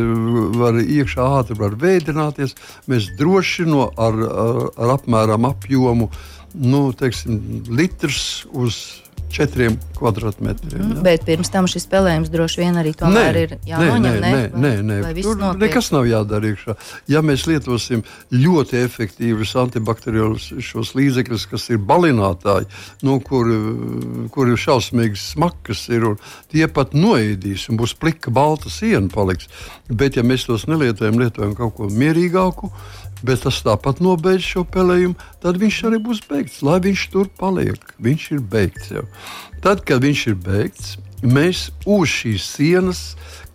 var 0.58 0.78
iekšā 0.82 1.28
ātri 1.40 1.58
var 1.58 1.76
veidināties, 1.80 2.56
mēs 2.90 3.10
droši 3.18 3.68
no 3.68 3.88
ar, 3.96 4.18
ar, 4.28 4.62
ar 4.76 4.94
apmēram 4.98 5.48
apjomu, 5.48 6.10
nu, 6.54 6.88
teiksim, 6.96 7.64
litrs 7.68 8.46
uz 8.56 8.80
četriem 9.32 9.76
kvadrātmetriem. 9.98 10.82
Mm, 10.82 11.02
bet 11.04 11.24
pirms 11.26 11.50
tam 11.52 11.66
šis 11.70 11.84
spēlējums 11.86 12.30
droši 12.32 12.62
vien 12.62 12.78
arī 12.80 12.92
nē, 12.96 13.24
ir 13.42 13.54
jānoņem. 13.68 14.18
Nē, 14.22 14.30
nē, 14.32 14.42
nē, 14.54 14.72
nē, 14.82 14.98
nē. 15.04 15.12
tur 15.22 15.38
notiek? 15.40 15.62
nekas 15.66 15.90
nav 15.94 16.06
jādara 16.08 16.52
iekšā. 16.52 16.76
Ja 17.10 17.22
mēs 17.24 17.46
lietosim 17.50 18.04
ļoti 18.34 18.80
efektīvus 18.82 19.54
antibakteriālus 19.64 20.50
šos 20.64 20.94
līdzekļus, 20.98 21.48
kas 21.50 21.68
ir 21.74 21.82
balinātāji, 21.88 22.68
nu, 23.06 23.18
kur, 23.24 23.50
kur 24.34 24.52
ir 24.52 24.60
šausmīgas 24.60 25.30
smakas, 25.34 25.84
ir, 25.92 26.08
tie 26.52 26.68
pat 26.70 26.94
noēdīs 26.96 27.68
un 27.72 27.80
būs 27.80 27.96
plika 27.98 28.32
balta 28.34 28.72
siena 28.72 29.10
paliks. 29.12 29.50
Bet 29.88 30.18
ja 30.18 30.24
mēs 30.26 30.46
tos 30.48 30.66
nelietojam, 30.70 31.20
lietojam 31.20 31.54
kaut 31.58 31.76
ko 31.78 31.90
mierīgāku, 31.92 32.72
bet 33.26 33.42
tas 33.46 33.60
tāpat 33.64 34.02
nobeidz 34.04 34.46
šo 34.46 34.64
pelējumu, 34.68 35.18
tad 35.42 35.58
viņš 35.60 35.82
arī 35.88 36.00
būs 36.04 36.22
beigts. 36.28 36.62
Lai 36.66 36.78
viņš 36.84 37.04
tur 37.14 37.28
paliek, 37.40 37.82
viņš 38.02 38.30
ir 38.36 38.42
beigts 38.54 38.92
jau. 38.94 39.04
Tad, 39.64 39.84
kad 39.88 40.02
viņš 40.04 40.24
ir 40.32 40.38
beigts, 40.46 40.96
mēs 41.22 41.68
uz 41.86 42.08
šīs 42.12 42.48
sienas 42.56 43.02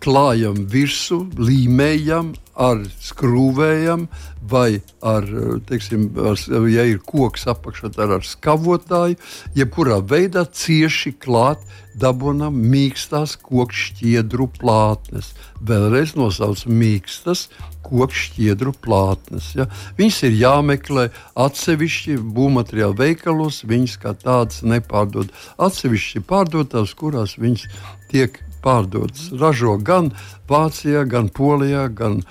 klājam 0.04 0.66
virsmu, 0.68 1.24
līmējam, 1.40 2.34
ar 2.54 2.82
skrūvējam, 3.02 4.06
vai 4.50 4.80
ar, 5.02 5.26
teiksim, 5.68 6.08
ar, 6.30 6.38
ja 6.70 6.84
ir 6.88 7.00
koks 7.04 7.48
apakšā, 7.50 7.90
tad 7.96 8.12
ar 8.18 8.26
skavotāju, 8.26 9.18
jebkurā 9.58 10.00
veidā 10.04 10.44
cieši 10.46 11.14
klāt 11.18 11.62
dabūnam 11.98 12.56
mīkstās 12.58 13.36
kokšķiedru 13.42 14.48
plātnes. 14.58 15.32
Vēlreiz 15.64 16.14
nosauc 16.18 16.64
mīkstas 16.66 17.48
kokšķiedru 17.84 18.74
plātnes. 18.84 19.52
Ja? 19.58 19.68
Viņas 19.98 20.22
ir 20.28 20.38
jāmeklē 20.40 21.08
atsevišķi 21.46 22.18
būvmateriālu 22.36 22.98
veikalos, 22.98 23.62
viņas 23.68 23.98
kā 24.02 24.14
tādas 24.18 24.64
nepārdod. 24.66 25.30
Atsevišķi 25.62 26.24
pārdotās, 26.28 26.96
kurās 26.98 27.38
viņas 27.40 27.68
tiek 28.10 28.40
pārdotas. 28.64 29.28
Ražo 29.40 29.76
gan 29.84 30.10
Vācijā, 30.48 31.04
gan 31.08 31.30
Polijā, 31.32 31.86
gan 31.92 32.22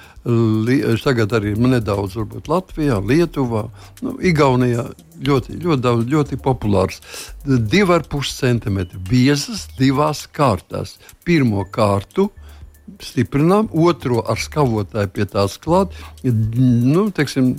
tagad 1.04 1.34
arī 1.38 1.54
nedaudz 1.60 2.18
varbūt, 2.20 2.50
Latvijā, 2.52 3.00
Lietuvā, 3.04 3.68
nu, 4.06 4.18
Igaunijā. 4.22 4.90
Ļoti, 5.24 5.56
ļoti, 5.64 5.80
daudz, 5.80 6.08
ļoti 6.12 6.38
populārs. 6.44 7.00
2,5 7.48 8.34
cm 8.34 8.80
biezas 9.08 9.70
divās 9.78 10.26
kārtās. 10.28 10.98
Pirmo 11.24 11.64
kārtu 11.72 12.28
stiprinām, 13.04 13.70
otro 13.72 14.24
ar 14.28 14.40
skavotāju 14.40 15.12
pie 15.16 15.28
tās 15.32 15.56
klāt. 15.64 15.96
Nu, 16.24 17.08
teiksim, 17.16 17.54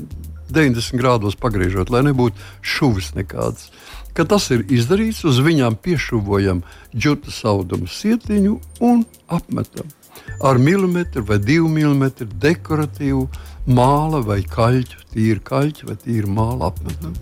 90 0.54 1.00
grādos 1.00 1.38
pagriežot, 1.40 1.90
lai 1.90 2.04
nebūtu 2.06 2.38
šuvis 2.74 3.12
nekādas. 3.18 3.70
Kad 4.14 4.30
tas 4.30 4.46
ir 4.54 4.62
izdarīts, 4.70 5.24
uz 5.26 5.40
viņām 5.42 5.76
piešuvojam 5.82 6.62
džutas 6.94 7.40
audumu 7.50 7.90
sietiņu 7.90 8.56
un 8.86 9.02
apmetam 9.26 9.90
ar 10.44 10.58
milimetru 10.58 11.24
vai 11.26 11.40
divu 11.42 11.68
milimetru 11.68 12.28
dekoratīvu 12.40 13.26
māla 13.66 14.20
vai 14.24 14.40
kaļķu, 14.46 15.06
tīru 15.14 15.42
kaļķu 15.44 15.88
vai 15.90 15.96
tīru 16.00 16.30
māla 16.30 16.70
apmetam. 16.70 17.16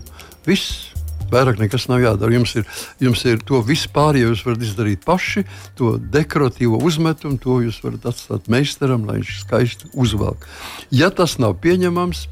Viss 0.45 0.91
Vairāk 1.33 1.57
nekas 1.57 1.87
nav 1.89 2.03
jādara. 2.03 2.35
Jums 2.35 2.51
ir, 2.59 2.67
jums 3.01 3.23
ir 3.25 3.39
to 3.47 3.57
vispār, 3.65 4.19
ja 4.19 4.27
jūs 4.27 4.43
varat 4.45 4.65
izdarīt 4.67 5.01
paši, 5.07 5.45
to 5.79 5.95
dekoratīvo 5.97 6.77
uzmetumu, 6.85 7.39
to 7.41 7.57
jūs 7.63 7.79
varat 7.81 8.05
atstāt 8.11 8.49
meistaram, 8.53 9.07
lai 9.07 9.17
viņš 9.21 9.39
skaisti 9.39 9.89
uzvelk. 9.97 10.45
Ja 10.93 11.09
tas 11.09 11.39
nav 11.41 11.55
pieņemams, 11.63 12.27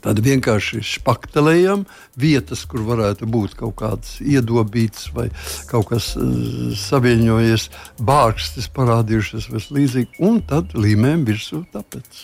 Tad 0.00 0.20
vienkārši 0.24 0.80
spaktelējam 0.86 1.82
vietas, 2.16 2.62
kur 2.64 2.86
varētu 2.86 3.26
būt 3.28 3.56
kaut 3.58 3.74
kādas 3.82 4.16
iedobītas 4.24 5.10
vai 5.16 5.26
kaut 5.68 5.90
kas 5.90 6.14
uh, 6.16 6.70
savienojies, 6.78 7.68
bārkstis 8.00 8.70
parādījušies 8.76 9.50
vai 9.52 9.64
līdzīgi, 9.80 10.22
un 10.24 10.40
tad 10.48 10.72
līmējam 10.78 11.26
virsū 11.28 11.64
tāpēc. 11.74 12.22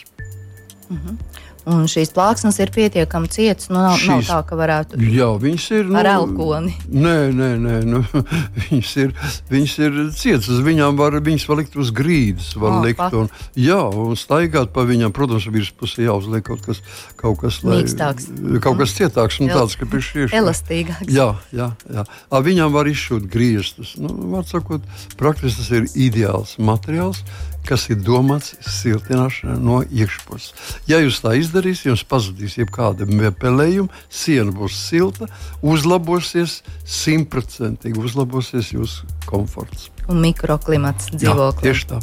Mm 0.88 0.96
-hmm. 0.96 1.18
Un 1.66 1.88
šīs 1.90 2.12
plāksnes 2.14 2.60
ir 2.62 2.70
pietiekami 2.70 3.26
cietas. 3.26 3.66
Nu, 3.72 3.80
nav, 3.82 3.96
šīs, 3.98 4.10
nav 4.10 4.20
tā, 4.28 4.36
ka 4.46 4.58
varētu 4.58 5.00
viņas 5.42 5.64
ir 5.74 5.88
ar 5.98 6.06
nu, 6.06 6.12
elkoni. 6.12 6.74
Nē, 7.06 7.16
nē, 7.34 7.48
nē 7.58 7.78
nu, 7.90 8.02
viņas, 8.68 8.92
ir, 9.02 9.14
viņas 9.50 9.74
ir 9.82 9.98
cietas. 10.14 10.60
Viņām 10.62 11.00
var, 11.00 11.18
viņas 11.26 11.46
var 11.50 11.58
likt 11.58 11.74
uz 11.74 11.90
grīdas. 11.96 12.52
Var 12.54 12.76
oh, 12.76 12.86
likt, 12.86 13.02
un, 13.18 13.26
jā, 13.58 13.80
un 13.82 14.14
staigāt 14.18 14.70
pa 14.76 14.86
viņām. 14.86 15.14
Protams, 15.16 15.48
virspusē 15.50 16.06
jāuzliek 16.06 16.46
kaut 16.46 16.62
kas, 16.68 16.82
kaut 17.18 17.40
kas, 17.42 17.58
lai, 17.66 17.80
Mīkstāks. 17.80 18.30
kaut 18.62 18.78
kas 18.84 18.94
cietāks 19.00 19.40
un 19.42 19.50
tāds, 19.50 19.74
ka 19.80 19.90
pēc 19.90 20.06
šīs 20.12 20.38
elastīgāks. 20.38 21.10
Jā, 21.10 21.32
jā, 21.50 21.72
jā. 21.90 22.06
A, 22.30 22.44
viņām 22.46 22.70
var 22.78 22.86
izšūt 22.86 23.26
griestus. 23.32 23.96
Nu, 23.98 24.14
var 24.36 24.46
sakot, 24.46 24.86
praktiski 25.18 25.64
tas 25.64 25.74
ir 25.74 25.90
ideāls 26.06 26.54
materiāls 26.62 27.24
kas 27.66 27.88
ir 27.90 28.00
domāts 28.02 28.54
siltināšanai 28.62 29.58
no 29.62 29.80
iekšpuses. 29.84 30.54
Ja 30.90 31.00
jūs 31.02 31.20
tā 31.24 31.34
izdarīsiet, 31.40 31.90
jums 31.90 32.06
pazudīs 32.08 32.56
jebkāda 32.60 33.08
pelējuma, 33.40 33.92
siena 34.08 34.54
būs 34.54 34.78
silta, 34.88 35.28
uzlabosies 35.62 36.60
simtprocentīgi, 36.84 38.00
uzlabosies 38.00 38.72
jūsu 38.74 39.10
komforts. 39.26 39.90
Un 40.06 40.22
mikroklimats 40.22 41.12
dzīvoklī. 41.14 41.70
Tieši 41.70 41.88
tā. 41.92 42.02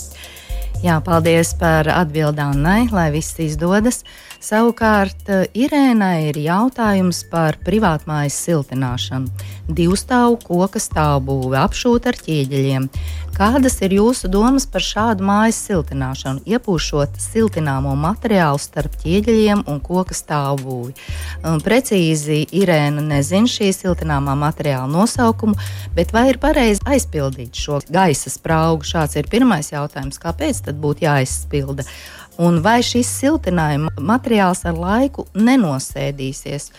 Jā, 0.83 0.97
paldies 0.99 1.53
par 1.55 1.87
atbildi 1.87 2.41
Annai, 2.43 2.89
lai 2.91 3.05
viss 3.13 3.37
izdodas. 3.39 4.01
Savukārt 4.43 5.29
Irēnai 5.55 6.33
ir 6.33 6.39
jautājums 6.43 7.21
par 7.31 7.55
privātmājas 7.63 8.35
siltināšanu. 8.43 9.31
Divstāvu 9.71 10.41
koka 10.43 10.81
stāvbūve 10.83 11.55
apšūta 11.61 12.11
ar 12.11 12.19
ķieģeļiem. 12.25 12.89
Kādas 13.33 13.79
ir 13.81 13.95
jūsu 13.97 14.29
domas 14.29 14.67
par 14.69 14.83
šādu 14.85 15.25
mājas 15.25 15.57
siltināšanu, 15.65 16.43
iepūšot 16.53 17.15
siltināmo 17.17 17.95
materiālu 17.97 18.61
starp 18.61 18.93
ķieģeļiem 19.01 19.63
un 19.73 19.79
koka 19.81 20.13
stāvbūvi? 20.13 20.93
Um, 21.41 21.57
precīzi 21.65 22.43
Irēna 22.53 23.01
nezina 23.01 23.49
šī 23.49 23.71
siltināmā 23.73 24.37
materiāla 24.37 24.85
nosaukumu, 24.93 25.57
bet 25.97 26.13
vai 26.13 26.27
ir 26.29 26.37
pareizi 26.43 26.85
aizpildīt 26.85 27.57
šo 27.57 27.81
gaisa 27.89 28.29
spraugu? 28.29 28.85
Šāds 28.85 29.17
ir 29.17 29.31
pirmais 29.33 29.73
jautājums. 29.73 30.21
Kāpēc 30.21 30.61
tad 30.69 30.77
būtu 30.83 31.07
jāizpilda? 31.07 31.89
Un 32.37 32.61
vai 32.61 32.83
šis 32.85 33.09
siltinājuma 33.17 33.95
materiāls 33.97 34.61
ar 34.69 34.77
laiku 34.77 35.25
nenosēdīsies? 35.33 36.69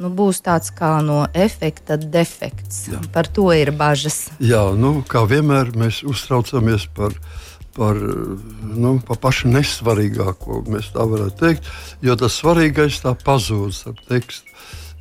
Nu, 0.00 0.10
būs 0.12 0.42
tāds 0.44 0.72
kā 0.74 0.96
no 1.04 1.24
efekta 1.34 1.98
defekts. 2.00 2.86
Jā. 2.92 3.00
Par 3.14 3.28
to 3.28 3.50
ir 3.56 3.72
bažas. 3.76 4.26
Jā, 4.42 4.64
nu, 4.76 5.00
kā 5.08 5.24
vienmēr 5.28 5.72
mēs 5.78 6.02
uztraucamies 6.08 6.86
par, 6.96 7.16
par, 7.76 7.98
nu, 7.98 8.96
par 9.06 9.20
pašu 9.22 9.52
nesvarīgāko, 9.52 10.62
mēs 10.72 10.92
tā 10.96 11.06
varētu 11.08 11.38
teikt, 11.42 11.70
jo 12.04 12.16
tas 12.20 12.38
svarīgais 12.40 13.02
tā 13.04 13.16
pazūd 13.26 13.82
ap 13.92 14.06
tekstu. 14.08 14.51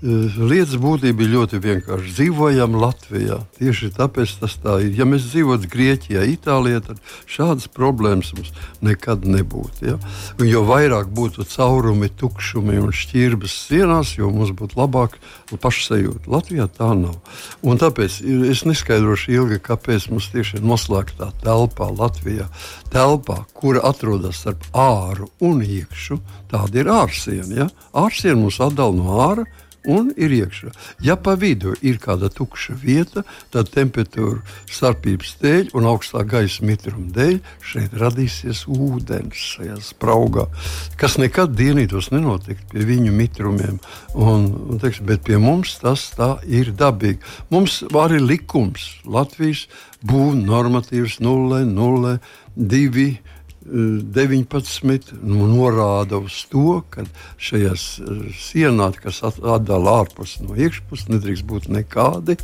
Eh, 0.01 0.33
lietas 0.33 0.79
būtība 0.81 1.21
ir 1.21 1.29
ļoti 1.35 1.59
vienkārša. 1.61 2.13
Dzīvojam 2.15 2.73
Latvijā. 2.81 3.35
Tieši 3.59 3.91
tāpēc 3.93 4.31
tas 4.41 4.55
tā 4.57 4.79
ir. 4.81 4.95
Ja 4.97 5.05
mēs 5.05 5.27
dzīvotu 5.29 5.69
Grieķijā, 5.69 6.23
Itālijā, 6.25 6.79
tad 6.87 6.97
šādas 7.29 7.69
problēmas 7.69 8.31
mums 8.33 8.49
nekad 8.81 9.27
nebūtu. 9.29 9.85
Ja? 9.91 9.99
Un 10.41 10.49
jo 10.49 10.63
vairāk 10.65 11.13
būtu 11.13 11.45
caurumi, 11.53 12.09
tukšumi 12.17 12.81
un 12.81 12.89
šķirbas 12.89 13.59
sienās, 13.67 14.15
jo 14.17 14.33
mums 14.33 14.55
būtu 14.57 14.81
labāk 14.81 15.21
pašsajūta. 15.53 16.25
Latvijā 16.33 16.65
tā 16.73 16.89
nav. 16.97 17.21
Un 17.61 17.77
tāpēc 17.77 18.23
es 18.49 18.65
neskaidrošu 18.65 19.37
ilgi, 19.37 19.61
kāpēc 19.61 20.09
mums 20.09 20.33
tieši 20.33 20.63
ir 20.63 20.65
noslēgtā 20.65 21.29
telpā 21.45 21.93
Latvijā. 21.93 22.49
Telpā, 22.89 23.43
kura 23.53 23.85
atrodas 23.85 24.41
starp 24.41 24.65
āru 24.73 25.29
un 25.45 25.61
iekšu, 25.61 26.23
tāda 26.49 26.81
ir 26.81 26.89
ārsiena. 26.89 27.67
Ja? 27.67 27.73
Ārsiena 27.93 28.41
mums 28.41 28.57
atdala 28.65 28.97
no 28.97 29.21
ārā 29.29 29.51
un 29.89 30.11
ir 30.17 30.33
iekšā. 30.35 30.71
Ja 31.01 31.15
pa 31.17 31.35
vidu 31.39 31.73
ir 31.81 31.99
kāda 32.01 32.29
tukša 32.33 32.75
vieta, 32.81 33.23
tad 33.53 33.71
temperatūra 33.73 34.41
starpības 34.71 35.35
dēļ 35.41 35.71
un 35.77 35.87
augstā 35.89 36.25
gaisa 36.27 36.65
mitruma 36.67 37.09
dēļ 37.15 37.39
šeit 37.71 37.95
radīsies 38.01 38.65
ūdens 38.71 39.45
šajā 39.55 39.79
spraugā, 39.85 40.47
kas 41.01 41.17
nekad 41.21 41.55
dienītos 41.57 42.11
nenotikt 42.13 42.67
pie 42.71 42.85
viņu 42.87 43.13
mitrumiem. 43.15 43.79
Un, 44.13 44.49
un, 44.67 44.81
teiks, 44.81 45.01
bet 45.05 45.25
pie 45.27 45.39
mums 45.41 45.77
tas 45.81 46.09
tā 46.17 46.35
ir 46.45 46.73
dabīgi. 46.77 47.21
Mums 47.53 47.81
arī 47.97 48.21
likums 48.21 48.91
Latvijas 49.05 49.67
būvniecības 50.01 50.49
normatīvs 50.51 51.19
0, 51.21 51.65
0, 51.65 52.17
2. 52.55 53.07
19 53.65 55.11
nu, 55.21 55.45
norāda 55.45 56.17
uz 56.17 56.39
to, 56.49 56.81
ka 56.89 57.05
šajās 57.37 57.83
eh, 58.01 58.23
sienās, 58.33 58.97
kas 59.01 59.21
atdala 59.23 59.99
ārpus 60.01 60.39
no 60.41 60.57
iekšpuses, 60.57 61.11
nedrīkst 61.13 61.45
būt 61.45 61.69
nekādi 61.69 62.39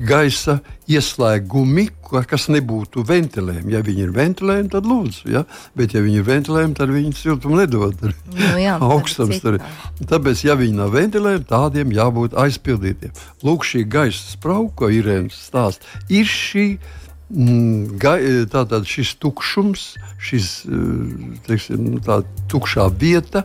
gaisa 0.00 0.58
ieslēgumi, 0.90 1.84
kas 2.28 2.48
nebūtu 2.50 3.04
ventilējumi. 3.06 3.76
Ja 3.76 3.84
viņi 3.84 4.06
ir 4.06 4.16
ventilējumi, 4.16 4.72
tad 4.72 4.88
lūdzu, 4.88 5.28
ja? 5.30 5.44
bet 5.76 5.94
ja 5.94 6.02
viņi 6.04 6.18
ir 6.22 6.26
ventilējumi, 6.26 6.76
tad 6.80 6.90
viņi 6.96 7.14
siltumu 7.20 7.60
nedod. 7.60 8.00
Nu, 8.32 8.56
jā, 8.58 8.78
Augstums 8.94 9.44
tur 9.44 9.60
ir. 9.60 9.70
Tāpēc, 10.00 10.46
ja 10.48 10.56
viņi 10.58 10.80
nav 10.80 10.96
ventilējumi, 10.96 11.48
tādiem 11.52 11.94
jābūt 11.94 12.34
aizpildītiem. 12.40 13.14
Lūk, 13.46 13.68
šī 13.68 13.84
gaisa 13.84 14.34
sprauga, 14.34 14.72
ko 14.80 14.92
Irēns 14.96 15.38
stāsta, 15.46 15.86
ir 16.08 16.28
šī 16.28 16.68
Mm, 16.78 17.03
tātad 17.34 18.86
šis 18.86 19.14
tukšums, 19.18 19.94
šis 20.22 20.50
eh, 20.66 21.40
teiksim, 21.46 21.96
nu, 21.96 22.20
tukšā 22.50 22.86
vieta, 22.98 23.44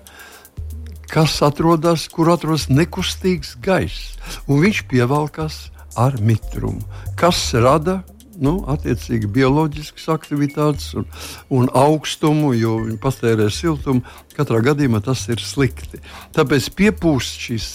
kas 1.09 1.39
atrodas, 1.41 2.07
kur 2.07 2.29
atrodas 2.29 2.67
nekustīgs 2.69 3.55
gaiss, 3.65 4.13
un 4.47 4.61
viņš 4.61 4.83
pievelkas 4.91 5.69
ar 5.97 6.19
mitrumu, 6.21 6.85
kas 7.17 7.41
rada 7.57 8.03
nu, 8.43 8.55
attiecīgi 8.71 9.29
bioloģiskas 9.35 10.07
aktivitātes 10.13 10.93
un, 10.99 11.05
un 11.53 11.69
augstumu, 11.75 12.53
jo 12.57 12.79
viņi 12.85 12.99
patērē 13.03 13.49
siltumu. 13.53 14.03
Katrā 14.39 14.61
gadījumā 14.63 15.01
tas 15.03 15.25
ir 15.27 15.41
slikti. 15.43 15.99
Tāpēc 16.35 16.69
piepūst 16.79 17.41
šīs 17.43 17.65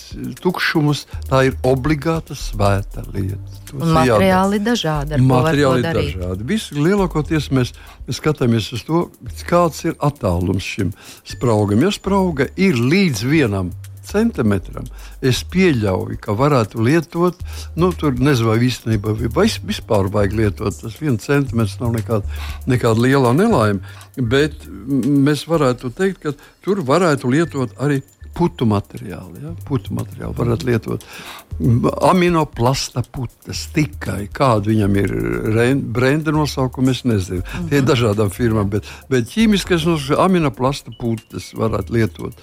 tukšumus, 0.40 1.04
tā 1.28 1.42
ir 1.50 1.58
obligāta 1.68 2.36
svēta 2.38 3.04
lieta. 3.12 3.60
Un 3.74 3.92
materiāli 3.92 4.60
ir 4.60 4.64
dažādi. 4.64 5.20
Materiāli 5.28 5.82
ir 5.82 5.98
dažādi. 6.00 6.48
Visu 6.48 6.78
lielākoties 6.80 7.50
mēs, 7.52 7.74
mēs 8.08 8.22
skatāmies 8.22 8.70
uz 8.76 8.84
to, 8.88 9.06
kāds 9.48 9.84
ir 9.84 9.98
attālums 10.00 10.64
šim 10.64 10.94
spraugam. 11.28 11.84
Ja 11.84 11.92
sprauga 11.92 12.48
ir 12.56 12.80
līdz 12.80 13.26
vienam 13.28 13.74
centimetram, 14.08 14.86
es 15.24 15.42
pieļauju, 15.52 16.18
ka 16.22 16.36
varētu 16.38 16.82
lietot, 16.84 17.40
nu, 17.76 17.90
tur 17.92 18.16
nezinu, 18.18 18.52
vai 18.52 18.58
īstenībā 18.68 19.16
vai 19.34 19.48
vispār 19.68 20.10
vajag 20.14 20.38
lietot. 20.40 20.80
Tas 20.80 20.98
viens 21.00 21.24
centimetrs 21.24 21.78
nav 21.82 21.94
nekāda, 21.96 22.40
nekāda 22.70 23.06
liela 23.06 23.34
nelaime, 23.36 23.80
bet 24.16 24.66
mēs 24.68 25.46
varētu 25.50 25.92
teikt, 25.94 26.22
ka 26.22 26.34
tur 26.64 26.84
varētu 26.86 27.30
lietot 27.32 27.74
arī 27.82 28.02
putu 28.34 28.66
materiāli. 28.66 29.42
Ja? 29.44 29.54
Putu 29.68 29.94
materiāli 29.94 30.36
varētu 30.36 30.68
lietot. 30.68 31.06
Aminoplasta 32.08 33.04
putas 33.14 33.64
tikai 33.74 34.26
kāda 34.34 34.72
viņam 34.72 34.98
ir 34.98 35.14
brenda 35.94 36.34
nosaukuma, 36.34 36.90
es 36.90 37.04
nezinu. 37.04 37.42
Uh 37.42 37.46
-huh. 37.46 37.68
Tie 37.68 37.78
ir 37.78 37.82
mhm. 37.84 37.90
dažādām 37.92 38.30
firmām, 38.30 38.70
bet, 38.70 38.84
bet 39.08 39.30
ķīmiskais 39.30 39.86
nosaukums 39.86 40.24
aminoplasta 40.26 40.90
putas 40.98 41.52
varētu 41.54 41.92
lietot. 41.92 42.34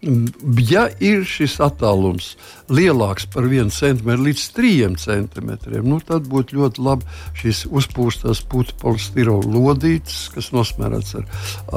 Ja 0.00 0.86
ir 0.96 1.26
šis 1.28 1.58
attālums 1.60 2.30
lielāks 2.72 3.26
par 3.28 3.44
1 3.44 3.68
cm 3.74 4.14
līdz 4.24 4.44
3 4.56 4.94
cm, 4.96 5.50
nu, 5.84 5.98
tad 6.00 6.24
būtu 6.30 6.56
ļoti 6.56 6.84
labi 6.86 7.04
šīs 7.36 7.66
uzpūstās 7.68 8.40
putekļa 8.48 8.78
polistirola 8.80 9.52
lodītes, 9.52 10.30
kas 10.32 10.48
nosmērēts 10.56 11.18
ar, 11.20 11.28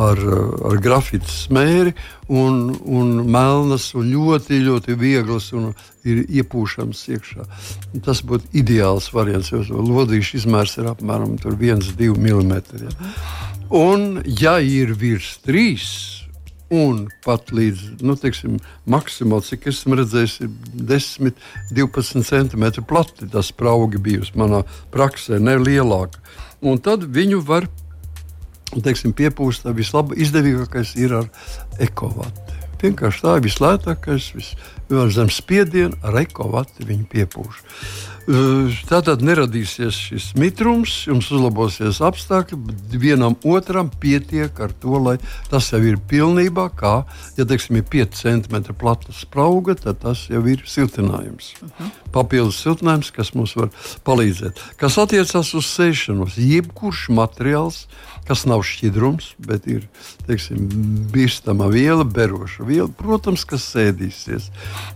ar, 0.06 0.24
ar 0.72 0.80
grafītu 0.86 1.28
smēri 1.28 1.96
un, 2.32 2.72
un 2.88 3.12
melnas 3.28 3.90
un 4.00 4.08
ļoti, 4.16 4.62
ļoti 4.70 4.96
vieglas 5.04 5.52
un 5.52 5.74
ir 6.08 6.24
iepūšams 6.24 7.04
iekšā. 7.18 7.52
Tas 8.08 8.24
būtu 8.24 8.56
ideāls 8.56 9.12
variants, 9.12 9.52
jo 9.52 9.84
lodīšu 9.84 10.40
izmērs 10.40 10.80
ir 10.80 10.88
apmēram 10.96 11.36
1-2 11.44 12.16
mm. 12.16 12.56
Un, 13.74 14.22
ja 14.24 14.62
ir 14.64 14.96
virs 14.96 15.42
3 15.44 16.23
un 16.74 17.08
pat 17.26 17.52
līdz 17.54 18.04
nu, 18.06 18.16
teiksim, 18.20 18.58
maksimāli, 18.90 19.48
cik 19.50 19.68
esmu 19.74 20.00
redzējis, 20.00 20.40
ir 20.46 20.52
10, 20.94 21.34
12 21.76 22.28
centimetri 22.28 22.84
plati. 22.88 23.28
Tas 23.30 23.52
spraugi 23.52 24.02
bijusi 24.02 24.38
manā 24.40 24.64
praksē, 24.94 25.42
ne 25.44 25.58
lielāka. 25.62 26.22
Un 26.64 26.80
tad 26.80 27.04
viņu 27.04 27.42
var 27.44 27.68
teiksim, 28.82 29.14
piepūst. 29.14 29.68
Vislabāk 29.76 30.18
izdevīgākais 30.24 30.96
ir 31.02 31.18
ar 31.20 31.30
ekovatu. 31.84 32.60
Vienkārši 32.84 33.22
tā 33.24 33.38
ir 33.38 33.46
vislētākais, 33.46 34.32
vislabākais 34.36 35.14
zem 35.16 35.30
spiediena 35.32 35.96
ar 36.04 36.18
ekovatu 36.20 36.88
viņu 36.88 37.06
piepūš. 38.26 38.84
Tātad 38.90 39.24
neradīsies 39.26 39.98
šis 40.10 40.28
mitrums, 40.40 41.06
jums 41.08 41.30
uzlabosies 41.34 42.02
apstākļi, 42.04 42.58
bet 42.68 42.96
vienam 43.00 43.36
otram 43.44 43.90
pietiek 43.90 44.52
ar 44.60 44.72
to, 44.72 44.98
lai 45.00 45.18
tas 45.52 45.72
jau 45.72 45.82
ir 45.84 45.98
pilnībā, 45.98 46.70
kā, 46.78 47.04
ja 47.38 47.46
teiksim, 47.46 47.80
ir 47.82 47.88
5 47.90 48.22
cm 48.22 48.76
plata 48.80 49.14
sprauga, 49.16 49.76
tad 49.76 50.02
tas 50.04 50.28
jau 50.30 50.44
ir 50.48 50.64
siltinājums. 50.66 51.54
Uh 51.62 51.68
mhm. 51.68 51.74
-huh. 51.80 51.92
Papildus 52.14 52.62
siltinājums, 52.62 53.12
kas 53.12 53.34
mums 53.34 53.56
var 53.56 53.70
palīdzēt. 54.06 54.60
Kas 54.78 54.98
attiecas 54.98 55.54
uz 55.54 55.66
sēšanos, 55.66 56.38
jebkurš 56.38 57.10
materiāls, 57.10 57.88
kas 58.28 58.46
nav 58.48 58.64
šķidrums, 58.64 59.34
bet 59.44 59.68
ir 59.68 59.88
teiksim, 60.28 60.68
bīstama 61.12 61.68
viela, 61.72 62.06
beroša 62.08 62.64
viela, 62.68 62.88
protams, 62.88 63.44
kas 63.48 63.66
sēdīsies. 63.74 64.50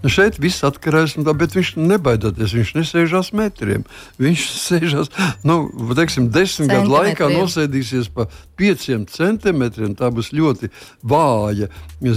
Nu 0.03 0.11
šeit 0.11 0.39
viss 0.39 0.63
atkarīgs 0.67 1.17
no 1.17 1.25
tā, 1.27 1.35
bet 1.37 1.55
viņš 1.57 1.73
nebaidāties, 1.75 2.55
viņš 2.55 2.73
nesēžās 3.17 3.33
metriem. 3.33 3.83
Viņš 4.19 4.43
sēžās, 4.61 5.09
nu, 5.43 5.69
teiksim, 5.95 6.29
desmit 6.31 6.69
gadu 6.69 6.91
laikā 6.91 7.29
nosēdīsies 7.31 8.09
pa 8.13 8.27
pieciem 8.57 9.05
centimetriem. 9.07 9.95
Tā 9.95 10.09
būs 10.11 10.31
ļoti 10.33 10.69
vāja 11.03 11.69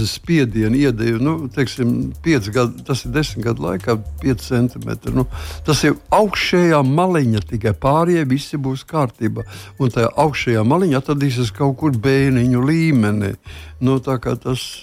spiediena 0.07 0.75
iedēja. 0.77 1.19
Nu, 1.21 1.49
teiksim, 1.49 2.13
gadu, 2.23 2.83
tas 2.85 3.05
ir 3.05 3.11
desmit 3.11 3.45
gadu 3.45 3.65
laikā, 3.65 3.97
pieci 4.21 4.51
centimetri. 4.51 5.13
Nu, 5.13 5.25
tas 5.65 5.83
ir 5.83 5.97
augšējā 6.11 6.81
maliņa, 6.85 7.41
tikai 7.49 7.73
pārējie 7.73 8.25
visi 8.25 8.57
būs 8.57 8.85
kārtībā. 8.85 9.45
Un 9.79 9.91
tajā 9.91 10.11
augšējā 10.17 10.63
maliņā 10.63 11.01
atradīsies 11.01 11.53
kaut 11.55 11.77
kur 11.81 11.91
bēniņu 11.97 12.65
līmenī. 12.65 13.35
Nu, 13.81 13.97
tas 13.99 14.21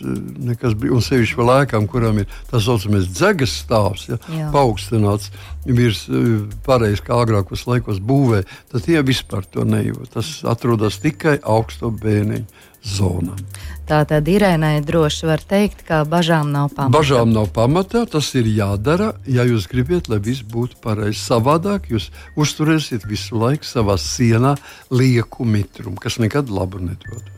eh, 0.02 0.14
nekas 0.50 0.74
bija. 0.74 0.96
Un 0.96 1.04
sevišķi 1.04 1.38
vēl 1.38 1.52
ēkām, 1.62 1.86
kurām 1.90 2.18
ir 2.22 2.32
tā 2.50 2.58
saucamais 2.62 3.06
dzegas 3.06 3.54
stāvs, 3.62 4.08
ja, 4.10 4.18
Jā. 4.34 4.48
paaugstināts 4.54 5.30
virs 5.64 6.06
eh, 6.10 6.42
pareizes, 6.66 7.04
kā 7.06 7.20
agrākos 7.22 7.68
laikos 7.70 8.02
būvē, 8.02 8.42
tad 8.72 8.88
tie 8.88 8.98
vispār 9.06 9.46
to 9.46 9.62
nejūt. 9.68 10.10
Tas 10.16 10.32
atrodas 10.50 10.98
tikai 11.04 11.38
augsto 11.46 11.92
bēniņu 11.94 12.66
zonā. 12.82 13.38
Tā 13.88 14.02
tad 14.08 14.26
Irēnai 14.28 14.82
droši 14.84 15.30
var 15.30 15.42
teikt, 15.46 15.86
ka 15.86 16.02
bažām 16.08 16.50
nav 16.52 16.72
pamata. 16.74 16.92
Bažām 16.98 17.32
nav 17.32 17.48
pamata. 17.54 18.04
Tas 18.10 18.28
ir 18.38 18.50
jādara, 18.50 19.12
ja 19.26 19.46
jūs 19.48 19.70
gribat, 19.70 20.10
lai 20.10 20.20
viss 20.24 20.42
būtu 20.42 20.82
pareizi. 20.84 21.22
Savādāk 21.22 21.88
jūs 21.94 22.10
uzturēsiet 22.38 23.06
visu 23.08 23.38
laiku 23.38 23.66
savā 23.68 23.98
sienā 24.02 24.56
lieku 24.90 25.46
mitrumu, 25.48 25.98
kas 26.02 26.18
nekad 26.22 26.50
labu 26.50 26.82
nedod. 26.82 27.37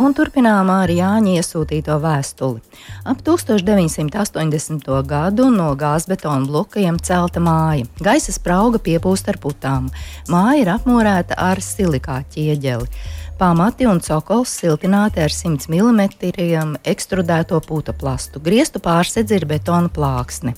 Un 0.00 0.14
turpinām 0.16 0.70
ar 0.72 0.88
Jāņa 0.88 1.34
iesūtīto 1.36 1.98
vēstuli. 2.00 2.62
Ap 3.04 3.18
1980. 3.26 4.86
gadu 5.04 5.48
no 5.52 5.66
gāzbetona 5.76 6.48
blokiem 6.48 6.96
celta 7.04 7.42
māja. 7.44 7.84
Gaisa 8.00 8.32
sprauga 8.32 8.80
piepūst 8.80 9.28
ar 9.28 9.36
putām. 9.42 9.90
Māja 10.32 10.62
ir 10.62 10.72
apmūrēta 10.72 11.36
ar 11.36 11.60
silikāta 11.60 12.32
ķieģeli. 12.38 12.88
Pamati 13.36 13.90
un 13.90 14.00
cokols 14.00 14.56
siltināti 14.62 15.20
ar 15.20 15.36
100 15.36 15.68
mm 15.68 16.80
ekstrudēto 16.94 17.60
puta 17.68 17.92
plastu. 17.92 18.40
Griestu 18.40 18.80
pārsedzi 18.80 19.36
ir 19.36 19.48
betona 19.52 19.92
plāksne. 19.92 20.56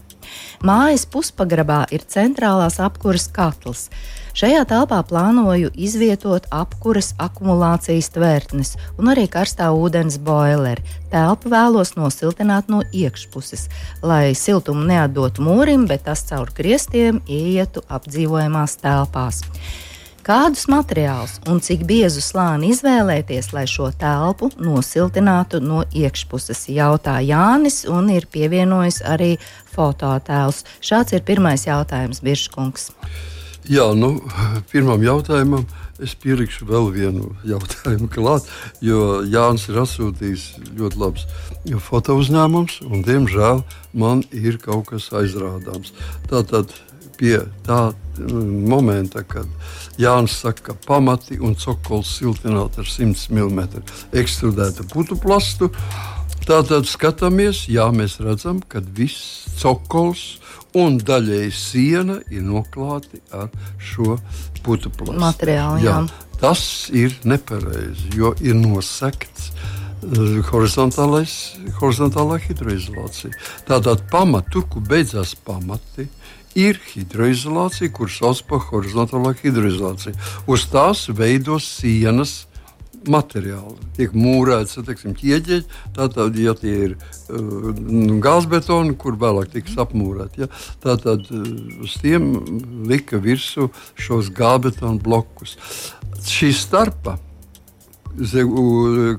Mājas 0.63 1.03
puspagrabā 1.11 1.89
ir 1.91 2.07
centrālās 2.07 2.79
apkuras 2.79 3.27
katls. 3.27 3.89
Šajā 4.33 4.63
telpā 4.65 5.03
plānoju 5.05 5.69
izvietot 5.77 6.47
apkuras 6.57 7.11
akumulācijas 7.21 8.09
tvērtnes 8.15 8.71
un 8.97 9.11
arī 9.13 9.27
karstā 9.29 9.67
ūdens 9.77 10.17
boileri. 10.25 10.81
Telpu 11.13 11.51
vēlos 11.53 11.93
nosiltināt 11.99 12.71
no 12.73 12.81
iekšpuses, 12.97 13.67
lai 14.01 14.33
siltumu 14.33 14.87
neatdotu 14.89 15.45
mūrim, 15.45 15.85
bet 15.91 16.07
tas 16.07 16.25
caur 16.31 16.49
griestiem 16.57 17.21
ietu 17.29 17.85
apdzīvojamās 17.93 18.79
telpās. 18.81 19.43
Kādus 20.25 20.65
materiālus 20.71 21.37
un 21.51 21.61
cik 21.61 21.83
biezu 21.85 22.23
slāni 22.25 22.71
izvēlēties, 22.73 23.51
lai 23.53 23.67
šo 23.69 23.91
telpu 24.01 24.49
nosiltinātu 24.57 25.61
no 25.61 25.83
iekšpuses, 25.93 26.71
jautā 26.73 27.19
Jānis, 27.27 27.83
un 27.91 28.09
ir 28.15 28.31
pievienojis 28.33 29.03
arī 29.13 29.35
fototēls. 29.75 30.63
Šāds 30.81 31.19
ir 31.19 31.27
pirmais 31.27 31.67
jautājums, 31.69 32.23
Biržkungs. 32.25 32.89
Jā, 33.71 33.93
nu, 33.95 34.17
pirmam 34.73 35.03
jautājumam 35.05 35.63
es 36.03 36.17
pielikšu 36.19 36.67
vēl 36.67 36.89
vienu 36.91 37.29
jautājumu 37.47 38.09
klāt, 38.11 38.49
jo 38.83 39.21
Jānis 39.23 39.69
ir 39.71 39.79
atsūtījis 39.85 40.47
ļoti 40.79 40.99
labs 40.99 41.29
foto 41.87 42.17
uzņēmums, 42.19 42.81
un 42.89 43.05
diemžēl 43.07 43.63
man 43.95 44.25
ir 44.35 44.59
kaut 44.63 44.89
kas 44.91 45.13
aizrādāms. 45.15 45.95
Tātad 46.27 46.75
pie 47.21 47.37
tā 47.63 47.93
mm, 48.19 48.67
momenta, 48.67 49.23
kad 49.23 49.47
Jānis 50.01 50.41
saka, 50.43 50.73
ka 50.73 50.79
pamati 50.89 51.39
un 51.39 51.55
cokols 51.55 52.17
siltināti 52.19 52.83
ar 52.83 52.91
100 52.91 53.31
mm 53.31 53.63
ekstrudētu 54.19 54.89
putu 54.91 55.21
plastu. 55.23 55.71
Tātad 56.43 56.89
skatāmies, 56.91 57.69
jā, 57.71 57.87
mēs 57.95 58.19
redzam, 58.19 58.59
ka 58.67 58.83
viss 58.83 59.47
cokols 59.63 60.42
un 60.79 60.99
daļēji 61.01 61.53
siena 61.57 62.19
ir 62.33 62.43
noklāti 62.47 63.21
ar 63.35 63.49
šo 63.79 64.17
putu 64.65 64.91
plastu. 64.91 65.21
Materiāli, 65.21 65.85
jā. 65.87 66.01
jā. 66.01 66.29
Tas 66.43 66.91
ir 66.91 67.15
nepareizi, 67.29 68.09
jo 68.19 68.33
ir 68.43 68.57
nosekts 68.59 69.53
eh, 69.53 70.41
horizontālā 70.49 72.39
hidroizolācija. 72.47 73.31
Tātad 73.69 74.03
pamatu, 74.11 74.65
kur 74.71 74.83
beidzās 74.89 75.37
pamati, 75.39 76.09
ir 76.59 76.81
hidroizolācija, 76.93 77.93
kuras 77.95 78.19
sauc 78.21 78.43
par 78.49 78.65
horizontālo 78.73 79.33
hidroizolāciju. 79.39 80.17
Uz 80.51 80.67
tās 80.73 81.07
veidos 81.09 81.69
sienas 81.79 82.43
materiāli. 83.11 83.77
Tiek 83.97 84.15
mūrēts 84.17 84.79
teiksim, 84.87 85.17
ķieģeļi, 85.19 85.65
tātad, 85.97 86.39
ja 86.39 86.55
tie 86.59 86.75
ir 86.89 86.95
uh, 86.97 87.73
gāzbetoni, 88.23 88.97
kur 89.01 89.19
vēlāk 89.21 89.53
tiks 89.55 89.77
apmūrēti, 89.83 90.45
ja, 90.45 90.51
tātad 90.85 91.27
uh, 91.31 91.51
uz 91.85 91.99
tiem 92.03 92.33
lika 92.89 93.21
virsū 93.23 93.71
šos 93.99 94.31
gāzbetonu 94.37 95.03
blokus. 95.03 95.57
Šī 96.23 96.53
starpa, 96.55 97.19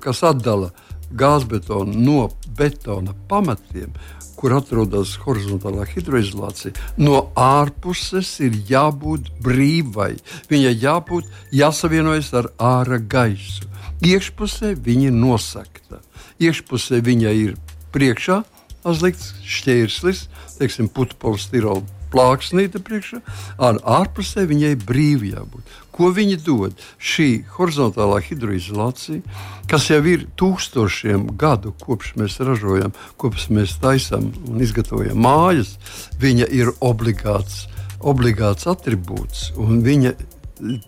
kas 0.04 0.24
atdala 0.24 0.70
gāzbetonu 1.14 1.98
no 1.98 2.28
betona 2.58 3.14
pamatiem, 3.30 3.94
kur 4.38 4.58
atrodas 4.58 5.14
horizontālā 5.24 5.86
hidroizolācija, 5.88 6.74
no 7.00 7.30
ārpuses 7.40 8.34
ir 8.44 8.58
jābūt 8.68 9.30
brīvai. 9.44 10.18
Viņai 10.52 10.74
jābūt 10.84 11.30
jāsavienojas 11.56 12.34
ar 12.42 12.50
ārā 12.60 13.00
gaisu. 13.00 13.70
Iekšpusē 14.04 14.74
viņa 14.84 15.10
ir 15.10 15.16
nosakta. 15.16 16.02
Iekšpusē 16.44 17.00
viņa 17.06 17.36
ir 17.40 17.56
priekšā 17.96 18.42
uzlikts 18.84 19.32
šķērslis, 19.48 20.26
teiksim, 20.60 20.90
polistirola 20.92 21.84
plāksnīte 22.14 22.82
priekšā, 22.84 23.22
ar 23.64 23.80
ārpusē 23.82 24.46
viņai 24.50 24.76
brīvi 24.84 25.34
jābūt. 25.34 25.72
Ko 25.94 26.10
viņi 26.14 26.38
dod? 26.46 26.78
Šī 27.02 27.46
horizontālā 27.56 28.20
hidroizolācija, 28.26 29.22
kas 29.70 29.90
jau 29.90 30.02
ir 30.10 30.28
tūkstošiem 30.40 31.32
gadu 31.40 31.74
kopš 31.82 32.16
mēs 32.20 32.40
ražojam, 32.42 32.94
kopš 33.22 33.50
mēs 33.54 33.78
taisām 33.82 34.32
un 34.50 34.62
izgatavojam 34.66 35.22
mājas, 35.22 35.76
viņa 36.22 36.50
ir 36.54 36.74
obligāts, 36.82 37.68
obligāts 38.02 38.70
attribūts. 38.70 39.52
Viņa 39.58 40.16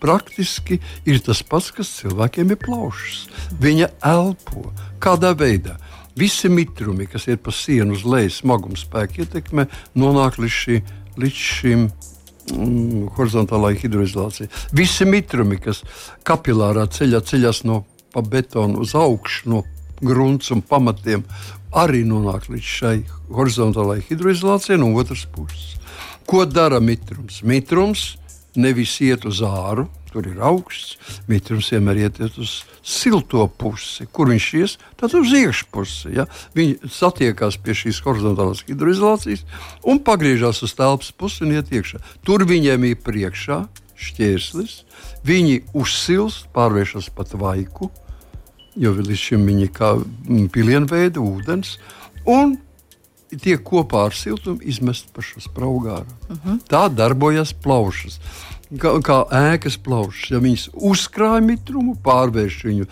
praktiski 0.02 0.80
ir 1.06 1.22
tas 1.26 1.42
pats, 1.44 1.72
kas 1.76 1.92
cilvēkiem 2.02 2.54
ir 2.54 2.60
plaušas. 2.62 3.26
Viņa 3.62 3.90
elpo 4.06 4.70
kādā 5.04 5.34
veidā. 5.38 5.80
Visi 6.16 6.48
mitrumi, 6.48 7.10
kas 7.12 7.26
ir 7.28 7.42
pa 7.44 7.52
sienu 7.52 7.98
uz 7.98 8.06
leju, 8.08 8.32
smaguma 8.32 8.78
spēka 8.80 9.26
ietekmē, 9.26 9.66
nonāk 10.00 10.40
līdz 10.40 10.60
šim 10.62 10.94
līdz 11.20 11.42
šim 11.42 11.86
mm, 11.88 13.06
horizontālajai 13.16 13.80
hidroizolācijai. 13.84 14.50
Visi 14.76 15.08
mitrumi, 15.08 15.60
kas 15.62 15.84
kapilārā 16.28 16.88
ceļā 16.92 17.22
ceļās 17.26 17.64
no 17.68 17.84
betona 18.16 18.80
uz 18.84 18.96
augšu, 18.96 19.50
no 19.52 19.64
grunts 20.02 20.52
un 20.52 20.64
pamatiem, 20.66 21.24
arī 21.76 22.04
nonāk 22.08 22.50
līdz 22.52 22.74
šai 22.80 22.98
horizontālajai 23.36 24.06
hidroizolācijai 24.10 24.80
no 24.82 24.92
otras 25.00 25.26
puses. 25.32 25.76
Ko 26.26 26.46
dara 26.50 26.80
mitrums? 26.82 27.42
Mitrums 27.46 28.16
nevis 28.60 28.96
iet 29.04 29.26
uz 29.28 29.42
āru, 29.46 29.88
tur 30.12 30.28
ir 30.30 30.40
augsts, 30.48 30.96
mitrums 31.28 31.68
vienmēr 31.74 32.06
iet 32.06 32.20
uz 32.40 32.62
silto 32.86 33.48
pusi. 33.52 34.08
Kur 34.16 34.30
viņš 34.32 34.48
ies? 34.62 34.78
Tad 35.00 35.16
uz 35.18 35.34
iekšpusi. 35.36 36.14
Ja? 36.16 36.28
Viņi 36.56 36.92
satiekās 36.92 37.60
pie 37.60 37.76
šīs 37.76 38.00
horizontālās 38.06 38.64
hidroizolācijas 38.70 39.44
un 39.84 40.00
pagriežās 40.06 40.64
uz 40.64 40.76
telpas 40.78 41.12
pusi 41.12 41.44
un 41.44 41.58
iet 41.58 41.74
iekšā. 41.74 42.00
Tur 42.24 42.48
viņiem 42.48 42.88
ir 42.88 43.02
priekšā 43.04 43.66
šķērslis, 43.96 44.80
viņi 45.28 45.62
uzsilst, 45.76 46.50
pārvēršas 46.56 47.12
pat 47.16 47.32
vaiku, 47.40 47.90
jo 48.76 48.92
līdz 48.96 49.22
šim 49.30 49.46
viņi 49.48 49.72
kā 49.76 49.96
pilienveida 50.52 51.24
ūdens. 51.24 51.78
Un 52.28 52.58
tiek 53.30 53.64
kopā 53.66 54.06
ar 54.10 54.14
siltumu 54.16 54.62
izmest 54.62 55.10
pa 55.14 55.22
šo 55.22 55.42
spraugāru. 55.42 56.08
Uh 56.30 56.38
-huh. 56.38 56.60
Tā 56.70 56.90
darbojas 56.90 57.54
plaušas 57.54 58.20
kā, 58.74 58.92
kā 59.06 59.20
ēkas 59.54 59.78
plaušas. 59.82 60.32
Ja 60.34 60.42
viņas 60.44 60.68
uzkrāj 60.74 61.42
mitrumu, 61.46 61.96
pārvērš 62.06 62.60
viņu 62.70 62.88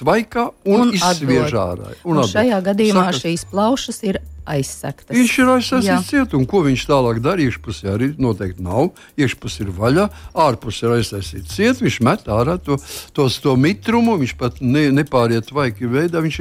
tvaikā 0.00 0.46
un, 0.64 0.80
un 0.80 0.94
izsviež 0.96 1.56
ārā. 1.60 1.92
Un 2.04 2.22
un 2.22 2.30
šajā 2.30 2.62
gadījumā 2.70 3.08
Saka, 3.10 3.22
šīs 3.24 3.46
plaušas 3.50 4.02
ir 4.08 4.20
aizsektas. 4.46 5.12
Viņš 5.16 5.34
ir 5.42 5.52
aizsekts 5.54 6.10
ciet, 6.10 6.34
un 6.38 6.46
ko 6.48 6.62
viņš 6.66 6.86
tālāk 6.88 7.20
darīja? 7.24 7.52
Iekšpusē 7.52 7.92
arī 7.92 8.10
noteikti 8.20 8.64
nav. 8.64 8.92
Iekšpusē 9.20 9.66
ir 9.66 9.72
vaļā, 9.76 10.06
ārpusē 10.46 10.88
ir 10.88 10.96
aizsekts 10.98 11.54
ciet. 11.54 11.82
Viņš 11.84 12.00
met 12.06 12.26
ārā 12.32 12.58
to, 12.62 12.78
tos, 13.16 13.40
to 13.42 13.56
mitrumu, 13.60 14.16
viņš 14.22 14.36
pat 14.40 14.60
ne, 14.64 14.88
nepāriet 14.94 15.50
tvaiki 15.50 15.90
veidā, 15.92 16.22
viņš 16.24 16.40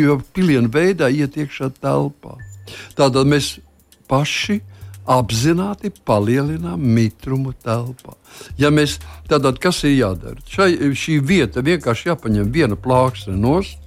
jau 0.00 0.20
pilienu 0.36 0.72
veidā 0.72 1.10
iet 1.12 1.38
iekšā 1.40 1.72
telpā. 1.82 2.38
Tātad 2.96 3.28
mēs 3.28 3.56
paši 4.10 4.60
apzināti 5.04 5.92
palielinām 6.04 6.80
mitrumu 6.80 7.52
telpā. 7.64 8.16
Ja 8.58 8.70
mēs 8.72 8.98
tātad, 9.28 9.60
kas 9.62 9.82
ir 9.84 9.98
jādara? 9.98 10.40
Šai, 10.48 10.72
šī 10.96 11.18
vieta 11.20 11.64
vienkārši 11.64 12.10
jāpaņem 12.12 12.52
viena 12.54 12.78
plāksne 12.80 13.36
nost. 13.36 13.83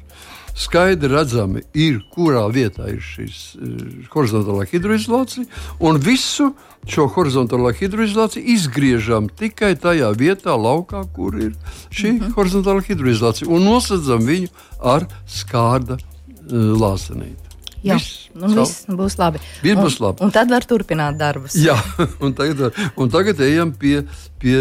Skaidri 0.58 1.12
redzami, 1.12 1.62
ir, 1.78 2.00
kurā 2.14 2.48
vietā 2.50 2.88
ir 2.90 3.02
šī 3.04 3.28
uh, 3.28 3.72
horizontālā 4.14 4.66
hidroizolācija, 4.72 5.46
un 5.86 6.00
visu 6.02 6.52
šo 6.90 7.08
horizontālo 7.14 7.70
hidroizolāciju 7.78 8.56
izgriežam 8.56 9.30
tikai 9.30 9.76
tajā 9.78 10.10
vietā, 10.18 10.56
laukā, 10.58 11.04
kur 11.14 11.38
ir 11.38 11.54
šī 11.92 12.12
mm 12.12 12.20
-hmm. 12.20 12.38
horizontālā 12.40 12.86
hidroizolācija, 12.90 13.50
un 13.50 13.68
nosacām 13.70 14.26
viņu 14.26 14.50
ar 14.82 15.06
skārda 15.28 15.98
uh, 15.98 16.74
lāsenīti. 16.82 17.47
Jā, 17.88 17.98
viss, 17.98 18.28
un 18.36 18.56
viss 18.58 18.88
būs 19.00 19.18
labi. 19.20 19.42
Viss 19.64 19.80
būs 19.80 20.00
labi. 20.04 20.22
Un, 20.22 20.30
un 20.30 20.36
tad 20.36 20.52
var 20.52 20.68
turpināt 20.68 21.20
darbus. 21.20 21.58
Jā, 21.60 21.78
un 22.24 22.36
tagad, 22.38 22.78
un 23.00 23.14
tagad 23.14 23.42
ejam 23.48 23.72
pie, 23.78 24.02
pie 24.42 24.58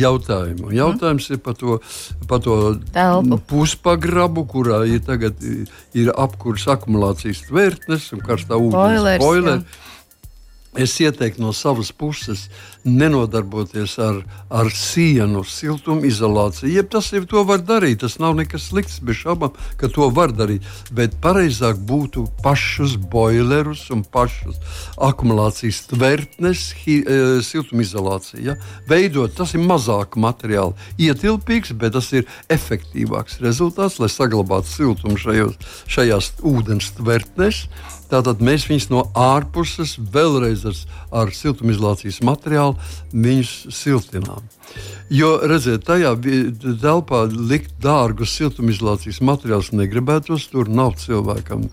jautājuma. 0.00 0.72
Jautājums 0.76 1.28
mm. 1.28 1.36
ir 1.36 1.44
par 1.44 1.58
to, 1.60 1.78
par 2.30 2.42
to 2.44 2.58
Telpu. 2.94 3.40
puspagrabu, 3.52 4.46
kurā 4.50 4.82
ir, 4.88 5.04
tagad, 5.06 5.38
ir 5.96 6.10
apkurs 6.16 6.66
akumulācijas 6.70 7.44
tvērtnes 7.50 8.10
un 8.16 8.26
karstā 8.26 8.58
ūdens 8.60 9.22
boilers. 9.22 9.86
Es 10.78 10.92
ieteiktu 11.02 11.42
no 11.42 11.50
savas 11.50 11.88
puses 11.90 12.44
nenodarboties 12.86 13.96
ar, 13.98 14.20
ar 14.54 14.68
sienu, 14.70 15.42
siltumizolāciju. 15.42 16.70
Jeb 16.70 16.92
tas 16.92 17.08
ir 17.10 17.26
to 17.26 17.42
var 17.48 17.64
darīt. 17.66 17.98
Tas 18.04 18.20
nav 18.22 18.36
nekas 18.38 18.68
slikts, 18.70 19.00
bez 19.02 19.18
šaubām, 19.18 19.56
ka 19.80 19.90
to 19.90 20.06
var 20.14 20.30
darīt. 20.30 20.62
Bet 20.94 21.18
pareizāk 21.24 21.82
būtu 21.90 22.28
pašus 22.44 22.94
boilerus 23.10 23.88
un 23.90 24.04
pašus 24.06 24.62
akumulācijas 24.94 25.82
tvertnes, 25.90 26.68
hi, 26.84 27.00
e, 27.02 27.20
siltumizolācija. 27.42 28.52
Ja? 28.52 28.58
Veidot, 28.86 29.34
tas 29.34 29.56
ir 29.58 29.66
mazāk 29.66 30.14
materiāli, 30.14 30.78
ietilpīgs, 31.02 31.74
bet 31.74 31.98
tas 31.98 32.12
ir 32.14 32.30
efektīvāks 32.46 33.42
rezultāts, 33.42 33.98
lai 33.98 34.12
saglabātu 34.12 34.70
siltumu 34.70 35.18
šajos, 35.18 35.58
šajās 35.90 36.36
ūdens 36.46 36.94
tvertnēs. 36.94 37.66
Tātad 38.10 38.40
mēs 38.42 38.66
viņus 38.66 38.88
no 38.90 39.04
ārpuses 39.14 39.94
vēlreiz 40.12 40.64
ar, 40.66 40.78
ar 41.22 41.34
siltumizolācijas 41.34 42.22
materiālu 42.26 42.74
siltinām. 43.70 44.42
Jo, 45.10 45.32
redziet, 45.42 45.82
tajā 45.88 46.12
telpā 46.78 47.24
likt 47.26 47.72
dārgus 47.82 48.30
siltumizolācijas 48.38 49.18
materiālus 49.26 49.72
negribētos. 49.74 50.44
Tur 50.52 50.70
nav 50.70 50.92
cilvēkam, 51.02 51.64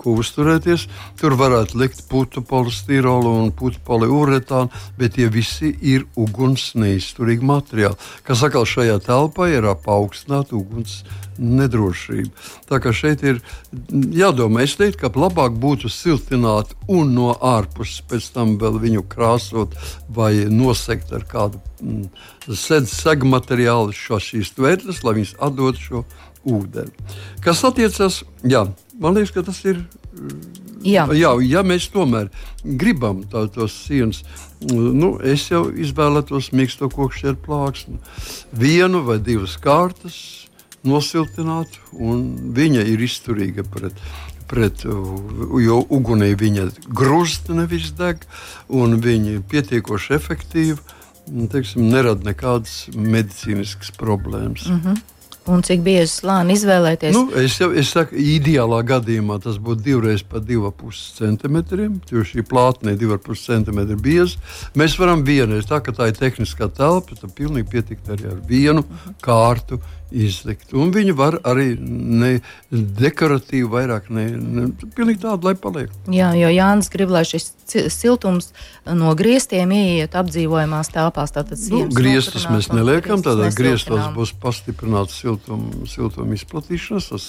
ko 0.00 0.14
uzturēties. 0.22 0.86
Tur 1.20 1.36
varētu 1.36 1.82
likt 1.82 2.00
putu 2.08 2.40
polistirolu 2.40 3.34
un 3.42 3.52
putu 3.52 3.82
poliuretānu, 3.84 4.72
bet 4.96 5.18
tie 5.18 5.28
visi 5.28 5.74
ir 5.84 6.06
uguns 6.16 6.70
neizturīgi 6.80 7.44
materiāli. 7.44 7.98
Kas 8.24 8.46
atkal 8.48 8.64
šajā 8.64 8.96
telpā 9.04 9.50
ir 9.52 9.68
paaugstināta 9.84 10.56
uguns 10.56 11.02
nedrošība. 11.38 12.32
Tā 12.72 12.80
kā 12.82 12.94
šeit 12.96 13.22
ir 13.26 13.42
jādomā, 14.16 14.64
es 14.64 14.78
teiktu, 14.80 15.04
ka 15.04 15.12
labāk 15.12 15.60
būtu 15.60 15.92
siltināt 15.92 16.72
un 16.88 17.12
no 17.14 17.30
ārpuses 17.36 18.00
pēc 18.08 18.32
tam 18.34 18.56
vēl 18.60 18.80
viņu 18.82 19.04
krāsot 19.12 19.76
vai 20.08 20.32
nosegt 20.50 21.12
ar 21.12 21.28
kādu 21.28 21.60
mm, 21.84 22.08
segu 22.56 23.28
materiālu 23.28 23.92
šo, 23.96 24.20
šīs 24.22 24.54
tvērtnes, 24.56 25.02
lai 25.04 25.18
viņas 25.18 25.34
atdod 25.44 25.80
šo 25.80 26.04
ūdeni. 26.48 26.92
Kas 27.44 27.64
attiecas, 27.66 28.22
jā, 28.46 28.64
man 29.00 29.18
liekas, 29.18 29.34
ka 29.34 29.44
tas 29.46 29.60
ir. 29.66 29.82
Jā. 30.86 31.08
Jā, 31.10 31.32
ja 31.42 31.64
mēs 31.66 31.88
tomēr 31.90 32.28
gribam 32.62 33.24
tā, 33.30 33.48
tos 33.50 33.74
sienas, 33.88 34.22
nu, 34.62 35.16
es 35.26 35.48
jau 35.50 35.64
izvēlētos 35.74 36.52
mīksto 36.54 36.86
kokšķi 36.94 37.32
ar 37.32 37.38
plāksni. 37.42 37.98
Vienu 38.54 39.02
vai 39.06 39.18
divas 39.18 39.56
kārtas, 39.58 40.18
nosiltinātu, 40.86 41.82
un 41.98 42.52
viņa 42.54 42.84
ir 42.92 43.02
izturīga 43.02 43.66
pret, 43.66 43.98
pret 44.48 44.84
jo 44.86 45.80
ugunī 45.90 46.30
viņa 46.38 46.68
grūst, 46.86 47.50
nevis 47.50 47.90
deg, 47.98 48.22
un 48.68 49.00
viņa 49.02 49.34
ir 49.34 49.44
pietiekoši 49.50 50.14
efektīva. 50.14 50.78
Teiksim, 51.52 51.88
nerada 51.92 52.24
nekādas 52.30 52.88
medicīniskas 52.94 53.92
problēmas. 53.98 54.68
Mm 54.68 54.80
-hmm. 54.80 55.00
Un 55.48 55.62
cik 55.64 55.80
bieži 55.80 56.10
slāni 56.12 56.52
izvēlēties? 56.58 57.14
Nu, 57.16 57.30
es 57.40 57.54
jau 57.60 57.70
es 57.72 57.88
saku, 57.94 58.18
ideālā 58.20 58.82
gadījumā 58.84 59.38
tas 59.40 59.56
būtu 59.56 59.80
divreiz 59.86 60.22
pa 60.22 60.42
2,5 60.44 60.98
centimetriem. 61.16 61.94
Jo 62.12 62.24
šī 62.28 62.44
plātne 62.48 62.92
ir 62.92 62.98
2,5 63.00 63.46
centimetri 63.46 63.96
bieza. 63.96 64.36
Mēs 64.76 64.98
varam 65.00 65.24
vienreiz, 65.24 65.64
tā 65.70 65.80
kā 65.80 65.94
tā 65.96 66.10
ir 66.10 66.18
tehniskā 66.20 66.68
telpa, 66.68 67.16
tad 67.16 67.32
pilnīgi 67.38 67.70
pietikt 67.70 68.12
arī 68.12 68.28
ar 68.32 68.42
vienu 68.48 68.84
-huh. 68.84 69.14
kārtu 69.24 69.80
izlikt. 70.10 70.72
Un 70.72 70.92
viņi 70.94 71.14
var 71.16 71.38
arī 71.48 71.74
ne 71.80 72.38
dekoratīvi 72.70 73.68
vairāk, 73.70 74.10
ne, 74.14 74.26
ne 74.36 74.66
pilnīgi 74.96 75.22
tādu, 75.24 75.48
lai 75.50 75.54
paliek. 75.58 75.92
Jā, 76.12 76.32
jo 76.38 76.50
Jānis 76.52 76.90
grib, 76.92 77.12
lai 77.12 77.24
šis 77.28 77.52
siltums 77.92 78.52
no 78.88 79.12
griestiem 79.18 79.72
ieiet 79.74 80.16
apdzīvojamās 80.16 80.90
telpās. 80.92 81.32
Tātad 81.34 81.60
nu, 81.72 81.84
griestus 81.92 82.46
mēs 82.48 82.70
neliekam, 82.72 83.22
tādā 83.24 83.50
griestos 83.56 84.06
būs 84.16 84.32
pastiprināts 84.40 85.18
siltum, 85.20 85.66
siltum 85.88 86.32
izplatīšanas, 86.36 87.10
uz, 87.16 87.28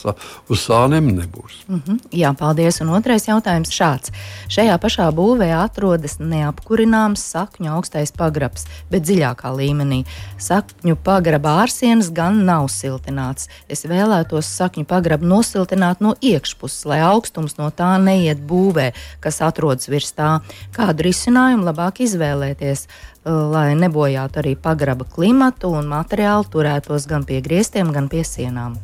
uz 0.49 0.63
sāniem 0.63 1.11
nebūs. 1.17 1.63
Mm 1.67 1.81
-hmm. 1.85 1.99
Jā, 2.15 2.33
paldies. 2.33 2.81
Un 2.81 2.89
otrais 2.95 3.27
jautājums 3.27 3.71
šāds. 3.71 4.11
Šajā 4.47 4.77
pašā 4.79 5.09
būvē 5.11 5.51
atrodas 5.63 6.19
neapkurināms 6.19 7.23
sakņu 7.33 7.71
augstais 7.75 8.11
pagrabs, 8.11 8.65
bet 8.91 9.03
dziļākā 9.03 9.51
līmenī. 9.55 10.05
Sakņu 10.37 10.95
pagraba 11.03 11.63
ārsienas 11.63 12.13
gan 12.13 12.45
nav 12.45 12.68
siltināts. 12.71 13.49
Es 13.71 13.85
vēlētos 13.89 14.49
sakņu 14.59 14.85
pagrabu 14.89 15.27
nosiltināt 15.29 16.03
no 16.05 16.15
iekšpuses, 16.21 16.85
lai 16.89 17.01
augstums 17.05 17.57
no 17.59 17.71
tā 17.75 17.95
neiet 18.01 18.41
būvē, 18.49 18.91
kas 19.23 19.41
atrodas 19.45 19.89
virs 19.91 20.13
tā 20.17 20.39
kādu 20.75 21.09
risinājumu 21.09 21.67
labāk 21.69 22.03
izvēlēties, 22.05 22.85
uh, 22.85 23.33
lai 23.53 23.73
nebojātu 23.79 24.43
arī 24.43 24.55
pagraba 24.55 25.07
klimatu 25.09 25.73
un 25.75 25.91
materiālu 25.91 26.47
turētos 26.53 27.09
gan 27.09 27.27
pie 27.27 27.41
griestiem, 27.45 27.93
gan 27.95 28.09
pie 28.11 28.23
sienām. 28.27 28.79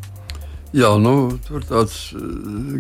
Jā, 0.76 0.90
nu, 1.00 1.38
tur 1.48 1.64
tāds 1.64 1.94
uh, 2.12 2.24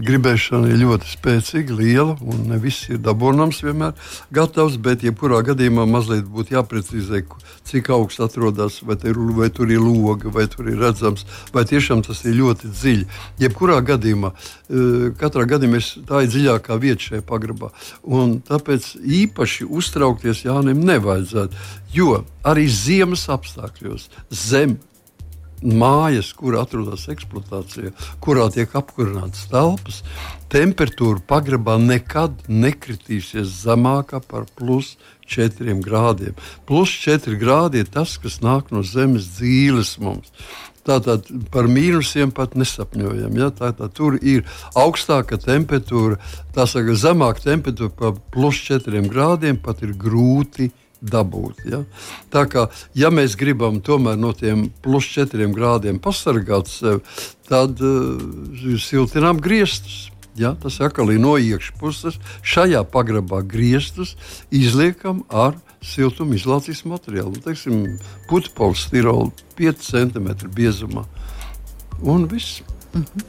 gribēšana 0.04 0.68
ir 0.68 0.82
ļoti 0.82 1.08
spēcīga, 1.14 1.78
liela, 1.80 2.18
un 2.28 2.42
ne 2.50 2.58
viss 2.60 2.90
ir 2.90 2.98
dabūnams 3.00 3.62
vienmēr 3.64 3.94
gatavs, 4.36 4.74
bet 4.84 5.06
jebkurā 5.06 5.38
gadījumā 5.48 5.86
mazliet 5.88 6.26
būtu 6.28 6.58
jāprecizē, 6.58 7.22
cik 7.70 7.88
augsts 7.96 8.20
atrodas, 8.26 8.82
vai, 8.84 8.98
ir, 9.08 9.20
vai 9.38 9.48
tur 9.48 9.72
ir 9.72 9.80
loga, 9.80 10.28
vai 10.28 10.44
tur 10.52 10.68
ir 10.68 10.82
redzams, 10.84 11.24
vai 11.56 11.64
tiešām 11.70 12.02
tas 12.04 12.26
ir 12.28 12.36
ļoti 12.36 12.74
dziļi. 12.74 13.08
Jebkurā 13.46 13.78
gadījumā, 13.88 14.34
uh, 14.36 15.06
katrā 15.22 15.46
gadījumā 15.54 15.80
tā 16.10 16.26
ir 16.26 16.34
dziļākā 16.34 16.76
vieta 16.82 17.06
šajā 17.06 17.24
pagrabā, 17.30 17.70
un 18.04 18.42
tāpēc 18.44 18.90
īpaši 19.22 19.70
uztraukties 19.72 20.44
Jānim 20.50 20.84
nevajadzētu, 20.84 21.64
jo 21.96 22.18
arī 22.44 22.68
ziemas 22.68 23.24
apstākļos 23.32 24.10
zem 24.36 24.76
mājas, 25.66 26.32
kur 26.38 26.58
atrodas 26.60 27.08
eksploatācijā, 27.12 27.92
kurā 28.24 28.48
tiek 28.54 28.72
apkurinātas 28.78 29.48
telpas, 29.52 30.02
temperatūra 30.54 31.24
pagrabā 31.28 31.80
nekad 31.82 32.46
nekritīsies 32.48 33.50
zemākā 33.66 34.22
par 34.30 34.46
plus 34.56 34.96
4 35.28 35.82
grādiem. 35.82 36.38
Plus 36.70 36.94
4 37.02 37.36
grādi 37.42 37.82
ir 37.82 37.92
tas, 37.92 38.18
kas 38.22 38.40
nāk 38.46 38.72
no 38.72 38.86
zemes 38.86 39.28
dzīves 39.40 39.98
mums. 40.04 40.32
Tātad 40.86 41.26
par 41.50 41.66
mīnusiem 41.66 42.30
pat 42.36 42.54
nesapņojam. 42.54 43.38
Ja? 43.40 43.50
Tātad 43.50 43.96
tur 43.98 44.20
ir 44.22 44.44
augstāka 44.78 45.40
temperatūra, 45.42 46.20
tā 46.54 46.68
saka, 46.70 46.94
zemāka 46.94 47.42
temperatūra 47.48 47.94
par 47.98 48.20
plus 48.34 48.62
4 48.68 49.02
grādiem 49.10 49.58
pat 49.58 49.82
ir 49.82 49.96
grūti 49.98 50.70
dabūt. 51.12 51.64
Ja? 51.70 51.84
Tā 52.34 52.46
kā 52.50 52.68
ja 52.98 53.12
mēs 53.14 53.38
gribam 53.40 53.80
tomēr 53.86 54.18
no 54.20 54.34
tiem 54.38 54.70
plus 54.84 55.08
4 55.14 55.48
grādiem 55.56 56.00
pasargāt 56.02 56.72
sevi, 56.72 57.02
tad 57.50 57.82
uh, 57.84 58.78
siltinām 58.82 59.42
griestus. 59.44 60.10
Ja, 60.36 60.52
tas 60.60 60.82
atkal 60.84 61.14
ir 61.14 61.22
no 61.24 61.38
iekšpuses. 61.40 62.18
Šajā 62.44 62.82
pagrabā 62.92 63.40
griestus 63.48 64.18
izliekam 64.52 65.22
ar 65.32 65.56
siltumizolācijas 65.86 66.84
materiālu. 66.92 67.40
Teiksim, 67.46 67.86
putekļi 68.28 68.82
stiroli 68.82 69.32
5 69.56 69.86
cm 69.86 70.34
biezumā. 70.52 71.06
Un 72.04 72.28
viss. 72.28 72.62
Mm 72.92 73.06
-hmm. 73.06 73.24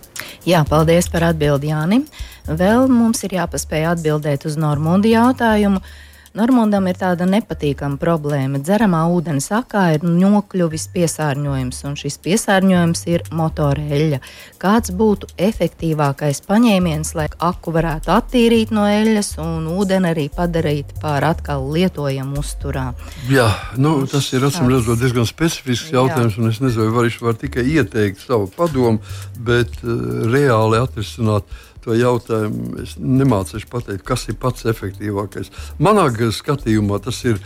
Jā, 0.46 0.64
paldies 0.68 1.08
par 1.08 1.22
atbildi 1.22 1.70
Jānim. 1.70 2.06
Vēl 2.46 2.88
mums 2.88 3.22
ir 3.24 3.30
jāpaspēj 3.30 3.86
atbildēt 3.92 4.46
uz 4.46 4.56
Normundu 4.56 5.08
jautājumu. 5.08 5.76
Uh, 5.76 6.05
Normundam 6.36 6.84
ir 6.90 6.98
tāda 7.00 7.24
nepatīkama 7.24 7.96
problēma. 7.96 8.58
Dzeramā 8.60 9.06
ūdens 9.08 9.46
akā 9.56 9.86
ir 9.94 10.02
nokļuvis 10.04 10.82
piesārņojums, 10.92 11.78
un 11.88 11.94
šis 11.96 12.18
piesārņojums 12.26 13.04
ir 13.08 13.24
motoreļļa. 13.32 14.18
Kāds 14.60 14.92
būtu 14.98 15.30
efektīvākais 15.40 16.42
paņēmiens, 16.44 17.14
lai 17.16 17.30
aku 17.48 17.72
varētu 17.72 18.12
attīrīt 18.12 18.74
no 18.76 18.84
eļļas 18.84 19.32
un 19.40 19.70
ūdeni 19.78 20.10
arī 20.12 20.26
padarīt 20.34 20.92
par 21.00 21.24
atkal 21.24 21.64
lietojamu 21.72 22.42
uzturā? 22.42 22.90
Jā, 23.32 23.48
nu, 23.80 24.02
tas 24.04 24.28
ir 24.36 24.44
acīm 24.44 24.68
redzot 24.74 25.00
diezgan 25.00 25.24
specifisks 25.28 25.94
jautājums, 25.96 26.36
Jā. 26.36 26.42
un 26.42 26.52
es 26.52 26.60
nezinu, 26.60 26.90
vai 26.92 27.06
viņš 27.08 27.20
var 27.24 27.40
tikai 27.40 27.64
ieteikt 27.78 28.20
savu 28.26 28.50
padomu, 28.52 29.00
bet 29.40 29.72
uh, 29.80 30.28
reāli 30.28 30.84
atrisināt 30.84 31.48
to 31.86 31.94
jautājumu 31.94 32.80
es 32.82 32.96
nemācīšu 32.98 33.70
pateikt, 33.70 34.02
kas 34.06 34.26
ir 34.30 34.38
pats 34.42 34.66
efektīvākais. 34.66 35.52
Manā 35.78 36.08
skatījumā 36.10 36.98
tas 37.04 37.22
ir 37.28 37.38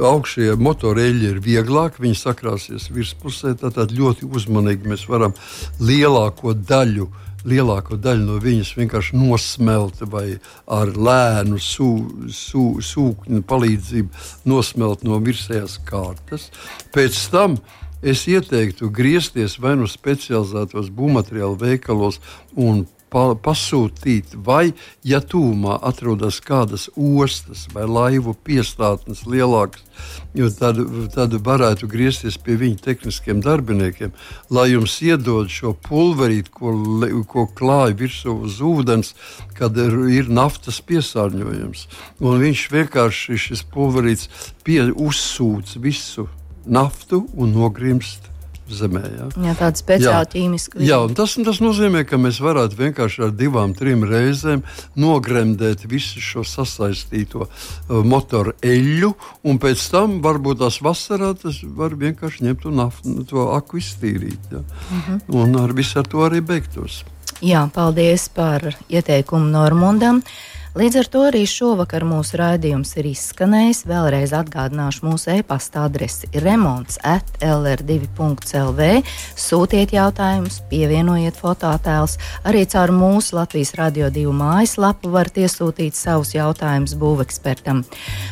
augšie 0.00 0.54
motoreļļi 0.56 1.30
ir 1.34 1.42
vieglāk, 1.44 2.00
viņi 2.00 2.16
sakrāsies 2.22 2.88
virspusē, 2.94 3.54
tātad 3.60 3.92
ļoti 3.92 4.28
uzmanīgi 4.32 4.88
mēs 4.88 5.06
varam 5.10 5.36
lielāko 5.80 6.56
daļu 6.56 7.10
lielāko 7.46 7.94
daļu 8.02 8.24
no 8.26 8.36
viņas 8.42 8.72
vienkārši 8.74 9.18
nosmelta 9.20 10.08
vai 10.10 10.40
ar 10.66 10.90
lēnu 10.90 11.60
sū, 11.62 11.90
sū, 12.34 12.64
sūkņu 12.82 13.44
palīdzību 13.46 14.24
nosmelt 14.50 15.04
no 15.06 15.20
virsējās 15.22 15.78
kārtas. 15.86 16.48
Pēc 16.94 17.20
tam 17.30 17.54
es 18.02 18.26
ieteiktu 18.26 18.90
griezties 18.90 19.60
vai 19.62 19.76
nu 19.78 19.86
specializētos 19.90 20.90
būvmateriālu 20.96 21.60
veikalos 21.62 22.18
un 22.56 22.84
pa, 23.12 23.22
pasūtīt, 23.38 24.34
vai, 24.46 24.74
ja 25.06 25.20
tūmā 25.22 25.78
atrodas 25.86 26.40
kādas 26.44 26.88
ostas 26.96 27.66
vai 27.74 27.86
laivu 27.88 28.34
piestātnes 28.46 29.24
lielākas, 29.30 29.84
tad, 30.58 30.80
tad 31.14 31.36
varētu 31.46 31.88
griezties 31.90 32.38
pie 32.42 32.58
viņu 32.60 32.80
tehniskiem 32.84 33.40
darbiniekiem, 33.44 34.14
lai 34.50 34.68
jums 34.72 34.98
iedod 35.06 35.50
šo 35.52 35.74
pulverīti, 35.86 36.52
ko, 36.52 36.74
ko 37.30 37.46
klāj 37.56 37.96
virsū 38.00 38.36
uz 38.48 38.60
ūdens, 38.64 39.14
kad 39.56 39.78
ir, 39.80 39.98
ir 40.12 40.30
naftas 40.32 40.82
piesārņojums. 40.84 41.86
Un 42.20 42.40
viņš 42.42 42.68
vienkārši 42.74 43.42
šis 43.48 43.66
pulverīts 43.72 44.30
pie, 44.66 44.82
uzsūc 44.92 45.76
visu 45.82 46.28
naftu 46.66 47.24
un 47.38 47.54
nogrimst 47.54 48.32
zemē. 48.72 49.02
Ja? 49.12 49.26
Jā, 49.48 49.54
tāda 49.58 49.80
speciāla 49.80 50.28
ķīmiska 50.32 50.78
viela. 50.78 50.88
Jā, 50.88 51.14
tas, 51.18 51.36
tas 51.46 51.60
nozīmē, 51.62 52.04
ka 52.08 52.18
mēs 52.20 52.40
varētu 52.44 52.78
vienkārši 52.80 53.24
ar 53.26 53.34
divām, 53.36 53.74
trim 53.78 54.04
reizēm 54.08 54.64
nogremdēt 54.98 55.86
visu 55.90 56.22
šo 56.22 56.44
sasaistīto 56.46 57.46
uh, 57.46 57.50
motoru 58.04 58.56
eļļu, 58.64 59.12
un 59.46 59.60
pēc 59.62 59.88
tam 59.92 60.20
varbūt 60.24 60.62
tās 60.64 60.80
vasarā 60.84 61.34
tas 61.38 61.62
var 61.76 61.96
vienkārši 61.98 62.48
ņemt 62.48 62.66
un 62.70 62.86
af, 62.88 63.02
to 63.30 63.50
aku 63.54 63.82
iztīrīt. 63.82 64.50
Ja? 64.52 64.62
Uh 64.62 64.96
mhm. 64.96 65.20
-huh. 65.28 65.42
Un 65.42 65.56
ar 65.60 65.72
visu 65.72 65.98
ar 65.98 66.06
to 66.06 66.24
arī 66.26 66.40
beigtos. 66.40 67.04
Jā, 67.44 67.66
paldies 67.68 68.28
par 68.28 68.76
ieteikumu 68.88 69.50
Normundam. 69.50 70.22
Līdz 70.76 70.96
ar 71.00 71.06
to 71.08 71.20
arī 71.24 71.38
šovakar 71.48 72.04
mūsu 72.04 72.36
raidījums 72.36 72.90
ir 73.00 73.06
izskanējis. 73.08 73.78
Vēlreiz 73.88 74.34
atgādināšu 74.36 75.06
mūsu 75.06 75.30
e-pasta 75.38 75.86
adresi 75.88 76.28
remonds 76.44 76.98
at 77.00 77.30
lr2.lv. 77.40 78.88
Sūtiet 79.40 79.94
jautājumus, 79.96 80.58
pievienojiet 80.68 81.38
fototēlus. 81.40 82.18
Arī 82.44 82.66
caur 82.68 82.92
mūsu 82.92 83.38
Latvijas 83.38 83.72
Radio 83.80 84.10
2 84.12 84.34
mājaslapu 84.36 85.14
varat 85.14 85.40
iesūtīt 85.46 85.96
savus 85.96 86.34
jautājumus 86.36 86.92
būvekspertam. 87.00 87.80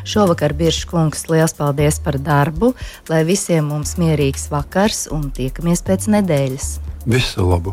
Šovakar 0.04 0.52
Birškungs, 0.58 1.24
liels 1.32 1.56
paldies 1.56 1.96
par 2.04 2.20
darbu, 2.20 2.74
lai 3.08 3.22
visiem 3.24 3.72
mums 3.72 3.96
mierīgs 3.96 4.50
vakars 4.52 5.06
un 5.16 5.30
tiekamies 5.32 5.80
pēc 5.88 6.10
nedēļas. 6.18 6.70
Visu 7.08 7.48
labu! 7.48 7.72